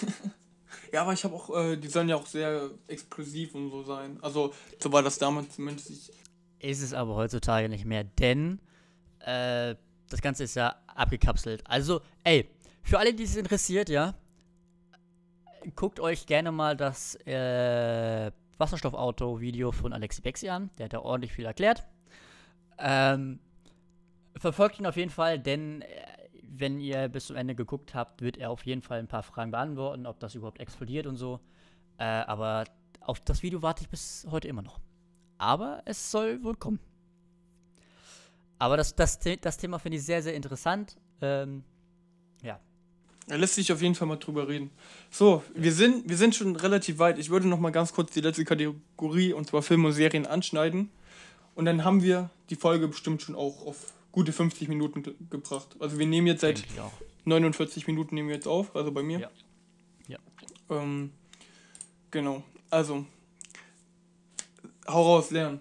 [0.91, 4.17] Ja, aber ich habe auch, äh, die sollen ja auch sehr explosiv und so sein.
[4.21, 5.89] Also, so war das damals zumindest.
[5.89, 6.11] Ich,
[6.59, 8.59] Ist es aber heutzutage nicht mehr, denn
[9.19, 9.75] äh,
[10.09, 11.63] das Ganze ist ja abgekapselt.
[11.65, 12.49] Also, ey,
[12.83, 14.13] für alle, die es interessiert, ja,
[15.75, 20.69] guckt euch gerne mal das äh, Wasserstoffauto-Video von Alexi Bexi an.
[20.77, 21.83] Der hat da ordentlich viel erklärt.
[22.77, 23.39] Ähm,
[24.37, 25.87] verfolgt ihn auf jeden Fall, denn äh,
[26.59, 29.51] wenn ihr bis zum Ende geguckt habt, wird er auf jeden Fall ein paar Fragen
[29.51, 31.39] beantworten, ob das überhaupt explodiert und so.
[31.97, 32.65] Äh, aber
[33.01, 34.79] auf das Video warte ich bis heute immer noch.
[35.37, 36.79] Aber es soll wohl kommen.
[38.57, 40.95] Aber das, das, das Thema finde ich sehr, sehr interessant.
[41.21, 41.63] Ähm,
[42.41, 42.59] ja.
[43.27, 44.71] da lässt sich auf jeden Fall mal drüber reden.
[45.09, 47.17] So, wir sind, wir sind schon relativ weit.
[47.17, 50.89] Ich würde noch mal ganz kurz die letzte Kategorie, und zwar Filme und Serien, anschneiden.
[51.53, 55.75] Und dann haben wir die Folge bestimmt schon auch auf gute 50 Minuten ge gebracht.
[55.77, 56.93] Also wir nehmen jetzt seit denke ich auch.
[57.25, 59.19] 49 Minuten nehmen wir jetzt auf, also bei mir.
[59.19, 59.29] Ja.
[60.07, 60.19] Ja.
[60.69, 61.11] Ähm,
[62.11, 62.43] genau.
[62.69, 63.05] Also,
[64.87, 65.59] hau raus, lernen.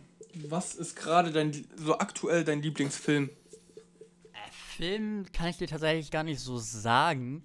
[0.48, 3.28] Was ist gerade dein, so aktuell dein Lieblingsfilm?
[4.76, 7.42] Film kann ich dir tatsächlich gar nicht so sagen.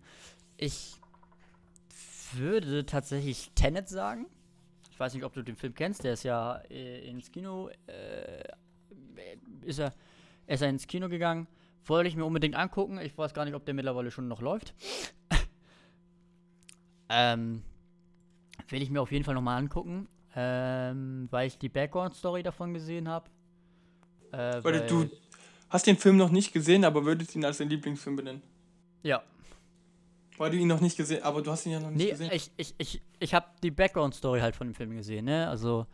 [0.57, 0.95] Ich
[2.33, 4.27] würde tatsächlich Tenet sagen.
[4.91, 6.03] Ich weiß nicht, ob du den Film kennst.
[6.03, 7.69] Der ist ja äh, ins Kino.
[7.87, 8.43] Äh,
[9.63, 9.93] ist er,
[10.49, 11.47] ist er ins Kino gegangen.
[11.85, 12.99] Wollte ich mir unbedingt angucken.
[12.99, 14.73] Ich weiß gar nicht, ob der mittlerweile schon noch läuft.
[17.09, 17.63] ähm,
[18.67, 20.07] will ich mir auf jeden Fall nochmal angucken.
[20.35, 23.29] Ähm, weil ich die Background-Story davon gesehen habe.
[24.31, 25.09] Äh, Weil du
[25.69, 28.43] hast den Film noch nicht gesehen, aber würdest ihn als dein Lieblingsfilm benennen.
[29.01, 29.23] Ja,
[30.37, 32.29] Weil du ihn noch nicht gesehen aber du hast ihn ja noch nicht Nee, gesehen.
[32.31, 35.47] ich, ich, ich, ich habe die Background-Story halt von dem Film gesehen, ne?
[35.49, 35.87] Also,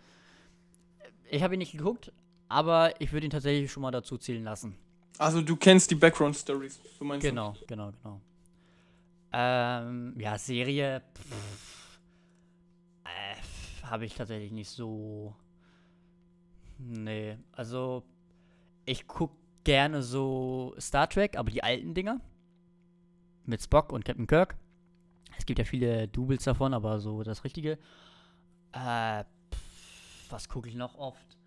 [1.32, 2.12] ich habe ihn nicht geguckt,
[2.48, 4.78] aber ich würde ihn tatsächlich schon mal dazu zählen lassen.
[5.18, 8.22] Also du kennst die Background Stories, so meinst Genau, genau, genau.
[9.32, 11.02] Ähm, ja, Serie,
[13.04, 13.36] äh,
[13.84, 15.36] habe ich tatsächlich nicht so.
[16.78, 18.04] Nee, also,
[18.86, 19.32] ich guck
[19.64, 22.22] gerne so Star Trek, aber die alten Dinger.
[23.46, 24.56] Mit Spock und Captain Kirk.
[25.38, 27.78] Es gibt ja viele Doubles davon, aber so das Richtige.
[28.72, 31.38] Äh, pff, was gucke ich noch oft?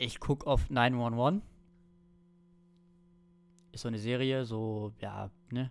[0.00, 1.42] Ich gucke oft 911.
[3.72, 5.70] Ist so eine Serie, so, ja, ne?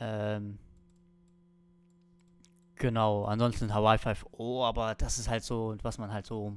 [0.00, 0.58] Ähm.
[2.74, 6.56] Genau, ansonsten Hawaii 5 Oh, aber das ist halt so, was man halt so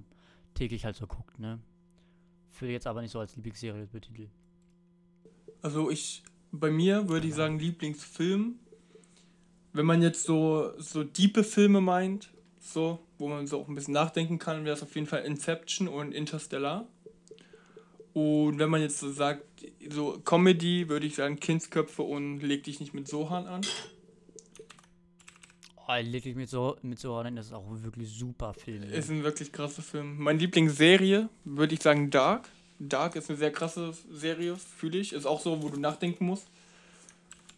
[0.55, 1.59] täglich halt so guckt, ne?
[2.57, 4.31] Würde jetzt aber nicht so als Lieblingsserie betiteln.
[5.61, 8.55] Also ich, bei mir würde ich sagen Lieblingsfilm.
[9.73, 13.93] Wenn man jetzt so, so diepe Filme meint, so, wo man so auch ein bisschen
[13.93, 16.87] nachdenken kann, wäre es auf jeden Fall Inception und Interstellar.
[18.13, 19.43] Und wenn man jetzt so sagt,
[19.89, 23.61] so Comedy, würde ich sagen Kindsköpfe und Leg dich nicht mit Sohan an.
[25.77, 28.83] Oh, Ah, Little mit so mit so das ist auch wirklich super Film.
[28.83, 30.17] Ist ein wirklich krasser Film.
[30.19, 32.49] Meine Lieblingsserie, würde ich sagen, Dark.
[32.79, 35.13] Dark ist eine sehr krasse Serie, fühle ich.
[35.13, 36.47] Ist auch so, wo du nachdenken musst.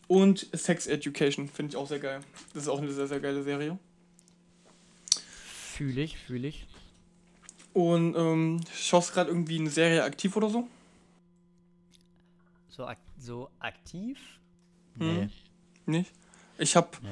[0.08, 2.20] Und Sex Education finde ich auch sehr geil.
[2.54, 3.78] Das ist auch eine sehr, sehr geile Serie.
[5.76, 6.68] Fühle ich, fühle ich.
[7.74, 10.68] Und ähm, schaust gerade irgendwie eine Serie aktiv oder so?
[12.70, 14.20] So, ak so aktiv?
[14.96, 15.30] Nee.
[15.88, 16.12] Nicht?
[16.60, 17.02] Ich hab.
[17.02, 17.10] Nee.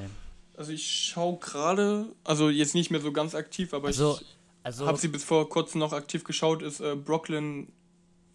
[0.56, 4.28] Also ich schaue gerade, also jetzt nicht mehr so ganz aktiv, aber Also, ich
[4.62, 7.72] also habe sie bis vor kurzem noch aktiv geschaut, ist äh, Brooklyn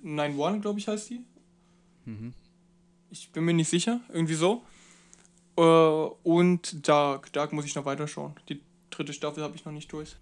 [0.02, 1.20] 91, glaube ich, heißt die.
[2.04, 2.32] mhm.
[3.10, 4.64] Ich bin mir nicht sicher, irgendwie so.
[5.56, 7.32] Äh, und Dark.
[7.32, 8.34] Dark muss ich noch weiterschauen.
[8.48, 8.60] Die
[8.96, 10.16] dritte Staffel habe ich noch nicht durch.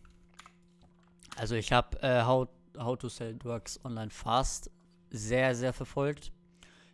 [1.37, 2.49] Also ich habe äh, How,
[2.79, 4.71] How to Sell Drugs Online Fast
[5.11, 6.33] sehr, sehr verfolgt.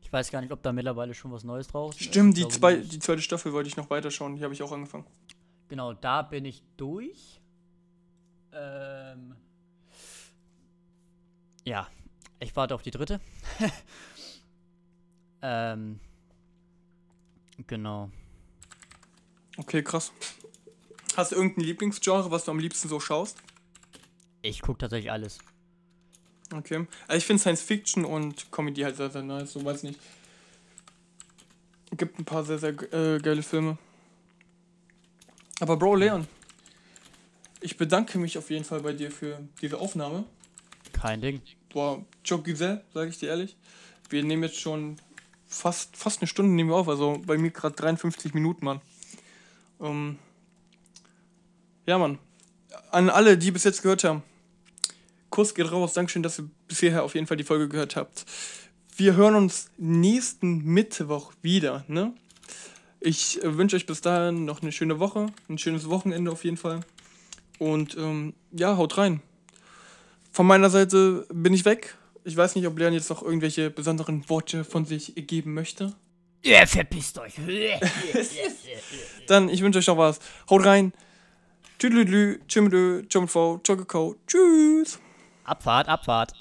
[0.03, 2.07] Ich weiß gar nicht, ob da mittlerweile schon was Neues draußen ist.
[2.07, 4.37] Stimmt, die, glaube zwei, die zweite Staffel wollte ich noch weiterschauen.
[4.37, 5.07] Die habe ich auch angefangen.
[5.69, 7.41] Genau, da bin ich durch.
[8.53, 9.37] Ähm,
[11.65, 11.87] ja,
[12.41, 13.21] ich warte auf die dritte.
[15.43, 16.01] ähm,
[17.67, 18.11] genau.
[19.57, 20.13] Okay, krass.
[21.17, 23.37] Hast du irgendein Lieblingsgenre, was du am liebsten so schaust?
[24.43, 25.39] Ich gucke tatsächlich alles.
[26.55, 26.87] Okay.
[27.07, 29.53] Also ich finde Science Fiction und Comedy halt sehr, sehr nice.
[29.53, 29.99] So weiß nicht.
[31.97, 33.77] Gibt ein paar sehr, sehr äh, geile Filme.
[35.61, 36.27] Aber Bro, Leon.
[37.61, 40.25] Ich bedanke mich auf jeden Fall bei dir für diese Aufnahme.
[40.93, 41.43] Kein Ding.
[41.73, 43.57] Boah, Giselle, sage ich dir ehrlich.
[44.09, 44.97] Wir nehmen jetzt schon
[45.47, 46.89] fast, fast eine Stunde nehmen wir auf.
[46.89, 48.81] Also bei mir gerade 53 Minuten, Mann.
[49.81, 50.19] Ähm,
[51.91, 52.21] ja, Mann.
[52.93, 54.23] An alle, die bis jetzt gehört haben.
[55.29, 55.93] Kuss geht raus.
[55.93, 58.25] Dankeschön, dass ihr bis hierher auf jeden Fall die Folge gehört habt.
[58.97, 62.13] Wir hören uns nächsten Mittwoch wieder, ne?
[63.01, 66.59] Ich äh, wünsche euch bis dahin noch eine schöne Woche, ein schönes Wochenende auf jeden
[66.59, 66.83] Fall.
[67.59, 69.21] Und ähm, ja, haut rein.
[70.31, 71.97] Von meiner Seite bin ich weg.
[72.23, 75.97] Ich weiß nicht, ob Leon jetzt noch irgendwelche besonderen Worte von sich geben möchte.
[76.45, 77.35] Ja, verpisst euch.
[79.27, 80.21] Dann, ich wünsche euch noch was.
[80.49, 80.93] Haut rein.
[81.81, 84.15] Tüdelüdelü, tschümmedü, tschümmedfau, tschokakau.
[84.27, 84.99] Tschüss.
[85.47, 86.33] Abfahrt, Abfahrt.